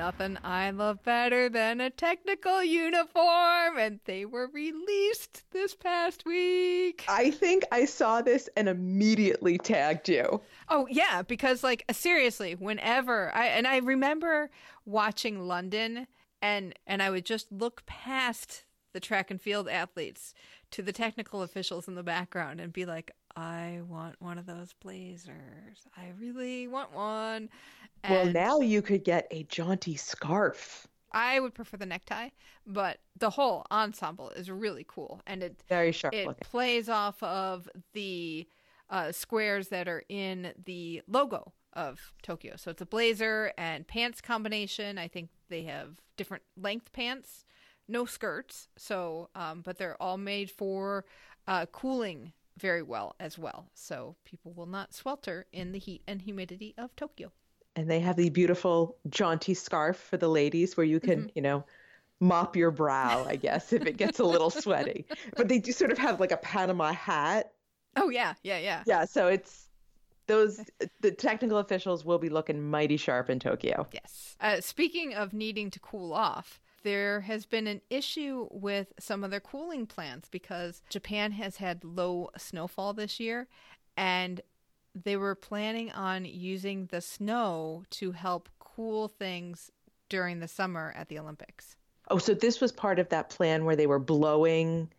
[0.00, 7.04] Nothing I love better than a technical uniform, and they were released this past week.
[7.06, 10.40] I think I saw this and immediately tagged you.
[10.70, 14.50] Oh yeah, because like seriously, whenever I and I remember
[14.86, 16.06] watching London
[16.40, 20.32] and and I would just look past the track and field athletes
[20.70, 24.72] to the technical officials in the background and be like, I want one of those
[24.74, 25.86] blazers.
[25.96, 27.48] I really want one.
[28.08, 30.86] well, now you could get a jaunty scarf.
[31.12, 32.28] I would prefer the necktie,
[32.66, 36.44] but the whole ensemble is really cool and it Very sharp it looking.
[36.48, 38.46] plays off of the
[38.88, 42.54] uh, squares that are in the logo of Tokyo.
[42.56, 44.98] So it's a blazer and pants combination.
[44.98, 47.44] I think they have different length pants,
[47.88, 48.68] no skirts.
[48.76, 51.04] So, um, but they're all made for
[51.46, 53.68] uh, cooling very well as well.
[53.74, 57.30] So people will not swelter in the heat and humidity of Tokyo.
[57.76, 61.28] and they have the beautiful jaunty scarf for the ladies where you can, Mm-hmm.
[61.36, 61.64] you know,
[62.20, 65.06] mop your brow, I guess, if it gets a little sweaty.
[65.36, 67.52] But they do sort of have like a Panama hat.
[67.96, 68.82] Oh yeah, yeah, yeah.
[68.86, 69.68] Yeah, so it's
[70.26, 70.60] those
[71.00, 73.86] the technical officials will be looking mighty sharp in Tokyo.
[73.92, 74.36] Yes.
[74.40, 79.30] Uh, speaking of needing to cool off, there has been an issue with some of
[79.30, 83.48] their cooling plants because Japan has had low snowfall this year
[83.96, 84.40] and
[84.94, 89.70] they were planning on using the snow to help cool things
[90.08, 91.76] during the summer at the Olympics.
[92.10, 94.90] Oh, so this was part of that plan where they were blowing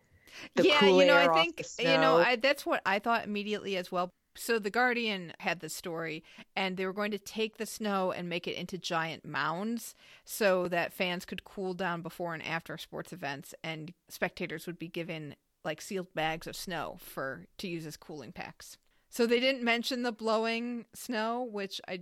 [0.54, 2.16] the yeah, cool you know, air I think you know.
[2.16, 4.10] I, that's what I thought immediately as well.
[4.34, 6.24] So the Guardian had the story,
[6.56, 10.68] and they were going to take the snow and make it into giant mounds, so
[10.68, 15.36] that fans could cool down before and after sports events, and spectators would be given
[15.64, 18.78] like sealed bags of snow for to use as cooling packs.
[19.10, 22.00] So they didn't mention the blowing snow, which I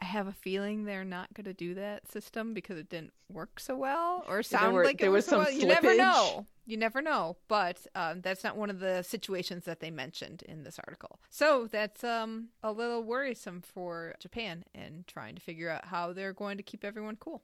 [0.00, 3.60] I have a feeling they're not going to do that system because it didn't work
[3.60, 5.52] so well or sound were- like it there was was so some well.
[5.52, 6.46] You never know.
[6.66, 7.36] You never know.
[7.48, 11.18] But um, that's not one of the situations that they mentioned in this article.
[11.28, 16.32] So that's um, a little worrisome for Japan and trying to figure out how they're
[16.32, 17.42] going to keep everyone cool.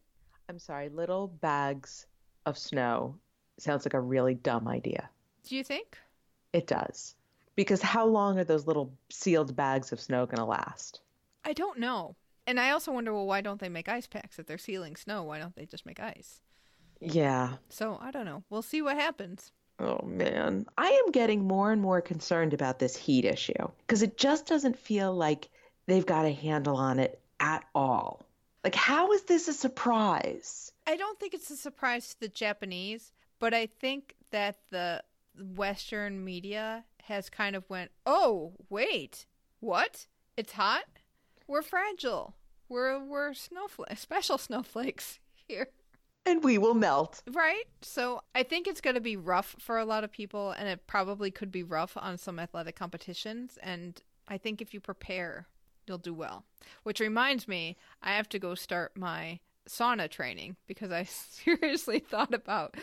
[0.48, 2.06] I'm sorry, little bags
[2.46, 3.16] of snow
[3.58, 5.10] sounds like a really dumb idea.
[5.44, 5.98] Do you think?
[6.52, 7.14] It does.
[7.54, 11.00] Because how long are those little sealed bags of snow going to last?
[11.44, 12.16] I don't know.
[12.46, 15.22] And I also wonder, well, why don't they make ice packs if they're sealing snow?
[15.24, 16.40] Why don't they just make ice?
[17.00, 17.54] Yeah.
[17.68, 18.44] So I don't know.
[18.50, 19.52] We'll see what happens.
[19.78, 20.66] Oh man.
[20.78, 23.52] I am getting more and more concerned about this heat issue
[23.86, 25.48] because it just doesn't feel like
[25.86, 28.24] they've got a handle on it at all.
[28.64, 30.72] Like, how is this a surprise?
[30.86, 35.02] I don't think it's a surprise to the Japanese, but I think that the
[35.54, 39.26] Western media has kind of went, "Oh, wait,
[39.60, 40.06] what?
[40.36, 40.84] It's hot?
[41.46, 42.34] We're fragile.
[42.68, 45.68] We're we're snowflakes, special snowflakes here."
[46.24, 47.22] And we will melt.
[47.30, 47.64] Right?
[47.82, 50.88] So I think it's going to be rough for a lot of people, and it
[50.88, 53.58] probably could be rough on some athletic competitions.
[53.62, 55.46] And I think if you prepare,
[55.86, 56.44] you'll do well.
[56.82, 59.38] Which reminds me, I have to go start my
[59.68, 62.74] sauna training because I seriously thought about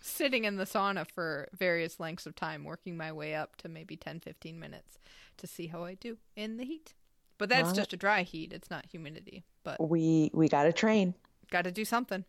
[0.00, 3.96] sitting in the sauna for various lengths of time, working my way up to maybe
[3.96, 4.98] 10, 15 minutes
[5.38, 6.94] to see how I do in the heat.
[7.38, 9.44] But that's Well- just a dry heat, it's not humidity.
[9.64, 11.14] But We we got to train.
[11.50, 12.24] got to do something.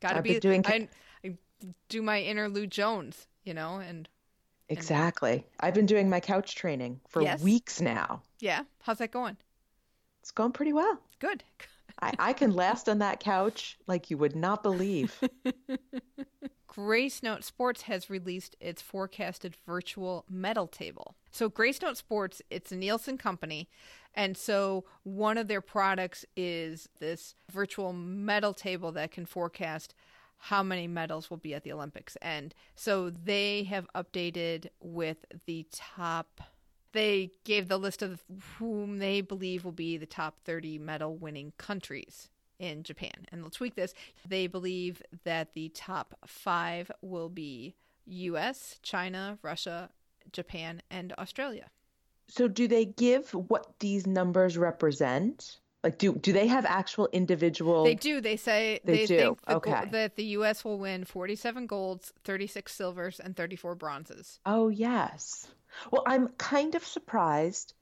[0.00, 0.88] Got to be doing- I,
[1.24, 1.36] I
[1.88, 4.08] do my inner Lou Jones, you know, and
[4.68, 5.46] Exactly.
[5.60, 7.42] I've been doing my couch training for Yes.
[7.42, 8.22] weeks now.
[8.40, 9.36] yeah, how's that going?
[10.20, 11.00] It's going pretty well.
[11.20, 11.42] Good.
[12.02, 15.18] I, I can last on that couch like you would not believe.
[16.78, 21.16] Gracenote Sports has released its forecasted virtual medal table.
[21.32, 23.68] So Gracenote Sports, it's a Nielsen company,
[24.14, 29.92] and so one of their products is this virtual medal table that can forecast
[30.38, 32.14] how many medals will be at the Olympics.
[32.22, 36.40] And so they have updated with the top
[36.92, 38.22] they gave the list of
[38.58, 43.26] whom they believe will be the top 30 medal winning countries in Japan.
[43.30, 43.94] And they'll tweak this.
[44.28, 47.74] They believe that the top five will be
[48.06, 49.90] US, China, Russia,
[50.32, 51.70] Japan, and Australia.
[52.28, 55.58] So do they give what these numbers represent?
[55.84, 58.20] Like do do they have actual individual They do.
[58.20, 59.16] They say They they, do.
[59.18, 59.88] think the go- Okay.
[59.92, 64.40] that the US will win 47 golds, 36 silvers, and 34 bronzes.
[64.44, 65.46] Oh, yes.
[65.92, 67.74] Well, I'm kind of surprised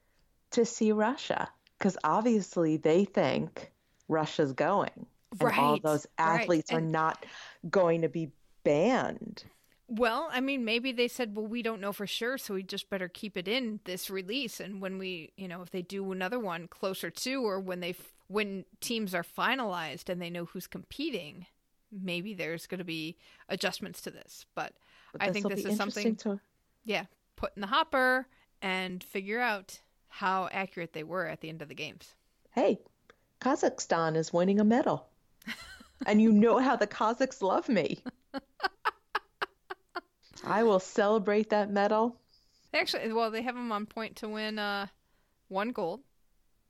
[0.51, 1.49] to see Russia
[1.79, 3.73] because obviously they think
[4.09, 5.07] Russia's going.
[5.33, 6.41] And all Right, those right.
[6.41, 7.27] athletes are And- not
[7.69, 8.31] going to be
[8.65, 9.45] banned.
[9.89, 12.91] Well, I mean, maybe they said, well, we don't know for sure, so we just
[12.91, 14.59] better keep it in this release.
[14.59, 17.95] And when we, you know, if they do another one closer to, or when they,
[18.27, 21.47] when teams are finalized and they know who's competing,
[21.93, 23.17] maybe there's going to be
[23.49, 24.45] adjustments to this.
[24.57, 24.73] But
[25.21, 26.41] I think this is something, to
[26.85, 27.05] yeah,
[27.37, 28.27] put in the hopper
[28.61, 32.17] and figure out how accurate they were at the end of the games.
[32.51, 32.81] Hey,
[33.47, 35.07] Kazakhstan is winning a medal.
[36.07, 38.03] and you know how the Kazakhs love me.
[40.45, 42.17] I will celebrate that medal.
[42.73, 44.89] They actually, well, they have them on point to win uh,
[45.47, 46.01] one gold,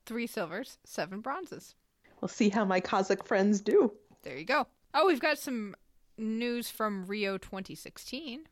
[0.05, 1.74] three silvers, seven bronzes.
[2.20, 3.93] We'll see how my Kazakh friends do.
[4.22, 4.66] There you go.
[4.93, 5.74] Oh, we've got some
[6.18, 8.47] news from Rio 2016.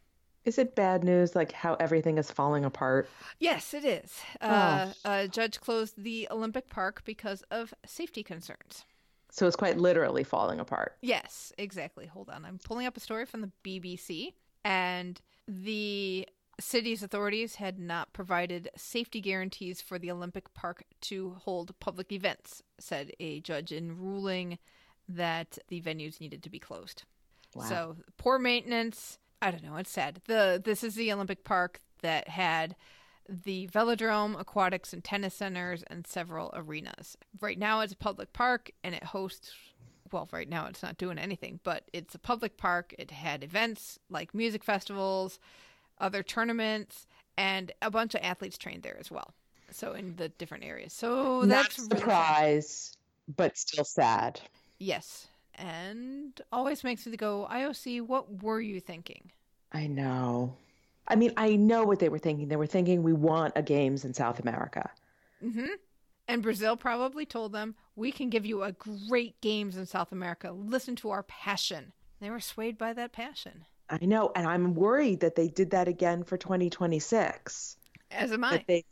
[0.45, 3.09] Is it bad news like how everything is falling apart?
[3.39, 4.21] Yes, it is.
[4.41, 8.85] Uh, A judge closed the Olympic Park because of safety concerns.
[9.31, 10.97] So it's quite literally falling apart.
[11.01, 12.07] Yes, exactly.
[12.07, 12.45] Hold on.
[12.45, 14.35] I'm pulling up a story from the BBC,
[14.65, 16.29] and the
[16.61, 22.63] city's authorities had not provided safety guarantees for the Olympic Park to hold public events,
[22.79, 24.59] said a judge in ruling
[25.09, 27.03] that the venues needed to be closed.
[27.57, 27.65] Wow.
[27.65, 29.19] So poor maintenance.
[29.45, 29.77] I don't know.
[29.77, 30.23] It's sad.
[30.27, 32.75] The this is the Olympic Park that had
[33.29, 37.19] the velodrome, aquatics and tennis centers, and several arenas.
[37.43, 39.53] Right now, it's a public park and it hosts.
[40.11, 42.95] Well, right now it's not doing anything, but it's a public park.
[42.99, 45.39] It had events like music festivals,
[45.99, 49.35] other tournaments, and a bunch of athletes trained there as well.
[49.71, 50.95] So in the different areas.
[50.95, 52.97] So that's Not really surprise,
[53.37, 54.41] but still sad.
[54.79, 55.27] Yes,
[55.57, 58.03] and always makes me go, IOC.
[58.03, 59.31] What were you thinking?
[59.73, 60.57] I know.
[61.07, 62.49] I mean, I know what they were thinking.
[62.49, 64.91] They were thinking we want a games in South America.
[65.45, 65.67] Mm-hmm.
[66.27, 70.53] And Brazil probably told them, we can give you a great games in South America.
[70.53, 71.93] Listen to our passion.
[72.21, 73.65] They were swayed by that passion.
[73.91, 77.77] I know, and I'm worried that they did that again for 2026.
[78.11, 78.51] As am I.
[78.53, 78.85] That they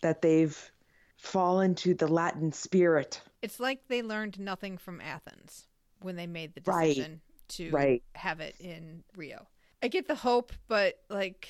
[0.00, 0.72] that they've
[1.18, 3.20] fallen to the Latin spirit.
[3.42, 5.66] It's like they learned nothing from Athens
[6.04, 6.88] when they made the Right.
[6.94, 8.02] decision to Right.
[8.14, 9.46] have it in Rio.
[9.82, 11.48] I get the hope, but like,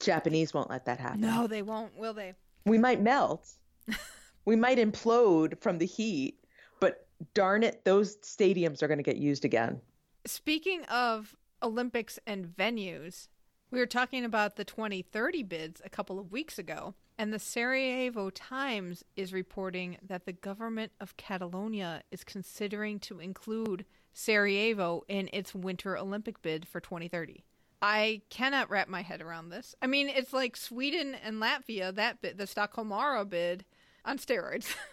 [0.00, 1.20] Japanese won't let that happen.
[1.20, 2.34] no, they won't, will they?
[2.66, 3.48] We might melt.
[4.44, 6.38] we might implode from the heat,
[6.80, 9.80] but darn it, those stadiums are going to get used again.
[10.26, 13.28] Speaking of Olympics and venues,
[13.72, 18.28] we were talking about the 2030 bids a couple of weeks ago, and the Sarajevo
[18.28, 25.54] Times is reporting that the government of Catalonia is considering to include Sarajevo in its
[25.54, 27.44] Winter Olympic bid for 2030.
[27.80, 29.74] I cannot wrap my head around this.
[29.80, 33.64] I mean, it's like Sweden and Latvia, that bid, the Stockholm-Åre bid
[34.04, 34.72] on steroids.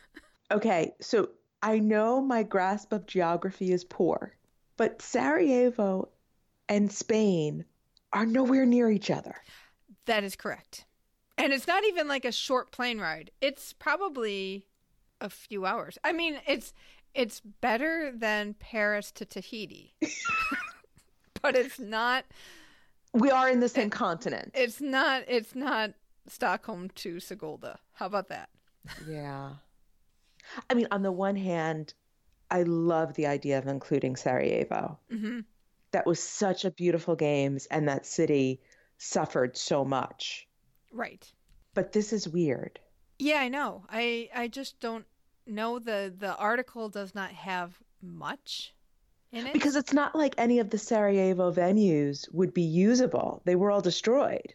[0.51, 1.29] Okay, so
[1.61, 4.35] I know my grasp of geography is poor,
[4.77, 6.09] but Sarajevo
[6.67, 7.65] and Spain
[8.13, 9.35] are nowhere near each other.
[10.05, 10.85] That is correct.
[11.37, 13.31] And it's not even like a short plane ride.
[13.41, 14.65] It's probably
[15.21, 15.97] a few hours.
[16.03, 16.73] I mean, it's
[17.13, 19.95] it's better than Paris to Tahiti.
[21.41, 22.25] but it's not
[23.13, 24.51] We are in the same continent.
[24.53, 25.91] it's not it's not
[26.27, 27.77] Stockholm to Sigulda.
[27.93, 28.49] How about that?
[29.07, 29.53] Yeah.
[30.69, 31.93] I mean, on the one hand,
[32.51, 34.97] I love the idea of including Sarajevo.
[35.11, 35.39] hmm
[35.91, 38.61] That was such a beautiful games, and that city
[38.97, 40.47] suffered so much.
[40.91, 41.31] Right.
[41.73, 42.79] But this is weird.
[43.17, 43.85] Yeah, I know.
[43.89, 45.05] I I just don't
[45.45, 48.73] know the the article does not have much
[49.31, 49.53] in it.
[49.53, 53.41] Because it's not like any of the Sarajevo venues would be usable.
[53.45, 54.53] They were all destroyed.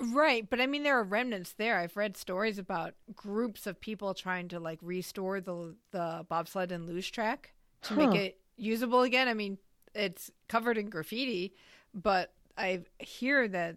[0.00, 1.76] Right, but I mean there are remnants there.
[1.78, 6.86] I've read stories about groups of people trying to like restore the the bobsled and
[6.86, 7.52] luge track
[7.82, 8.06] to Huh.
[8.06, 9.26] make it usable again.
[9.28, 9.58] I mean,
[9.98, 11.52] it's covered in graffiti,
[11.92, 13.76] but I hear that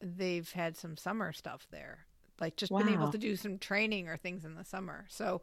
[0.00, 2.06] they've had some summer stuff there.
[2.40, 5.06] Like just been able to do some training or things in the summer.
[5.08, 5.40] So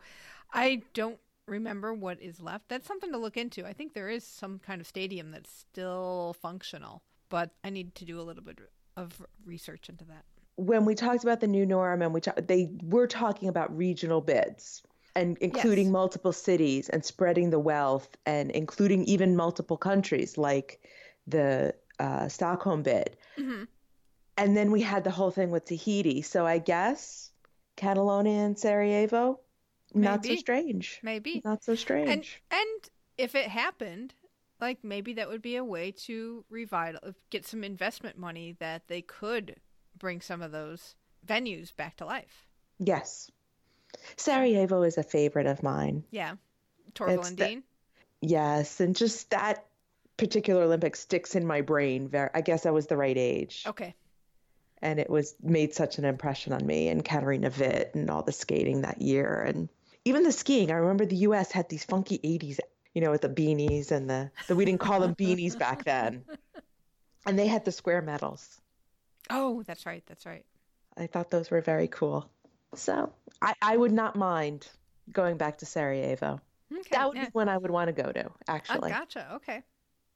[0.53, 1.17] I don't
[1.47, 2.67] remember what is left.
[2.67, 3.65] That's something to look into.
[3.65, 8.05] I think there is some kind of stadium that's still functional, but I need to
[8.05, 8.59] do a little bit
[8.97, 10.25] of research into that.
[10.57, 14.83] When we talked about the new norm and we they were talking about regional bids
[15.15, 15.93] and including Yes.
[15.93, 20.79] multiple cities and spreading the wealth and including even multiple countries like
[21.27, 23.17] the uh, Stockholm bid.
[23.37, 23.63] hmm
[24.37, 26.21] And then we had the whole thing with Tahiti.
[26.21, 27.31] So I guess
[27.75, 29.39] Catalonia and Sarajevo,
[29.93, 30.99] not so strange.
[31.03, 31.41] Maybe.
[31.43, 32.41] Not so strange.
[32.51, 34.13] And and if it happened,
[34.59, 39.01] like maybe that would be a way to revital get some investment money that they
[39.01, 39.57] could
[39.97, 40.95] bring some of those
[41.27, 42.47] venues back to life.
[42.79, 43.29] yes.
[44.17, 46.03] Sarajevo is a favorite of mine.
[46.11, 46.35] Yeah.
[46.93, 47.63] Torvill It's and the- Dean.
[48.21, 49.65] Yes, and just that
[50.17, 52.07] particular Olympic sticks in my brain.
[52.07, 53.95] Very, I guess I was the right age, Okay.
[54.81, 56.89] and it was made such an impression on me.
[56.89, 59.69] And Katarina Witt and all the skating that year, and
[60.05, 60.69] even the skiing.
[60.69, 61.51] I remember the U.S.
[61.51, 62.59] had these funky '80s,
[62.93, 66.23] you know, with the beanies and the, the we didn't call them beanies back then,
[67.25, 68.61] and they had the square medals.
[69.31, 70.03] Oh, that's right.
[70.05, 70.45] That's right.
[70.95, 72.29] I thought those were very cool.
[72.75, 73.11] So
[73.41, 74.67] I, I would not mind
[75.11, 76.39] going back to Sarajevo.
[76.71, 76.81] Okay.
[76.91, 77.25] That would yeah.
[77.25, 78.25] be one I would want to go to.
[78.27, 79.33] Oh, Actually, gotcha.
[79.35, 79.61] Okay.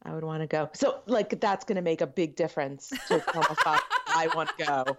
[0.04, 0.70] I would want to go.
[0.74, 4.66] So like that's going to make a big difference to almost how I want to
[4.66, 4.98] go.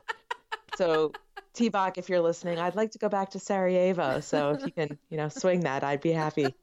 [0.77, 1.13] So
[1.55, 4.21] T-Bach, if you're listening, I'd like to go back to Sarajevo.
[4.21, 6.49] So if you can, you know, swing that, I'd be happy.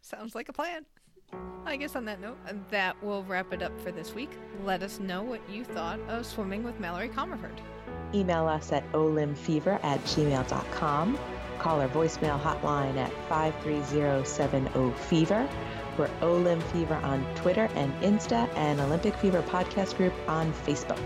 [0.00, 0.86] Sounds like a plan.
[1.66, 4.30] I guess on that note, uh, that will wrap it up for this week.
[4.64, 7.58] Let us know what you thought of swimming with Mallory Comerford.
[8.14, 11.18] Email us at olimfever at gmail.com.
[11.58, 15.48] Call our voicemail hotline at 53070-FEVER.
[15.96, 20.98] We're Olim Fever on Twitter and Insta and Olympic Fever Podcast Group on Facebook.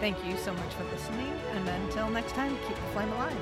[0.00, 3.36] Thank you so much for listening, and until next time, keep the flame alive.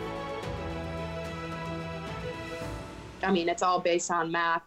[3.22, 4.62] I mean, it's all based on math.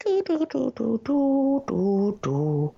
[0.00, 2.74] Do, do, do, do, do, do,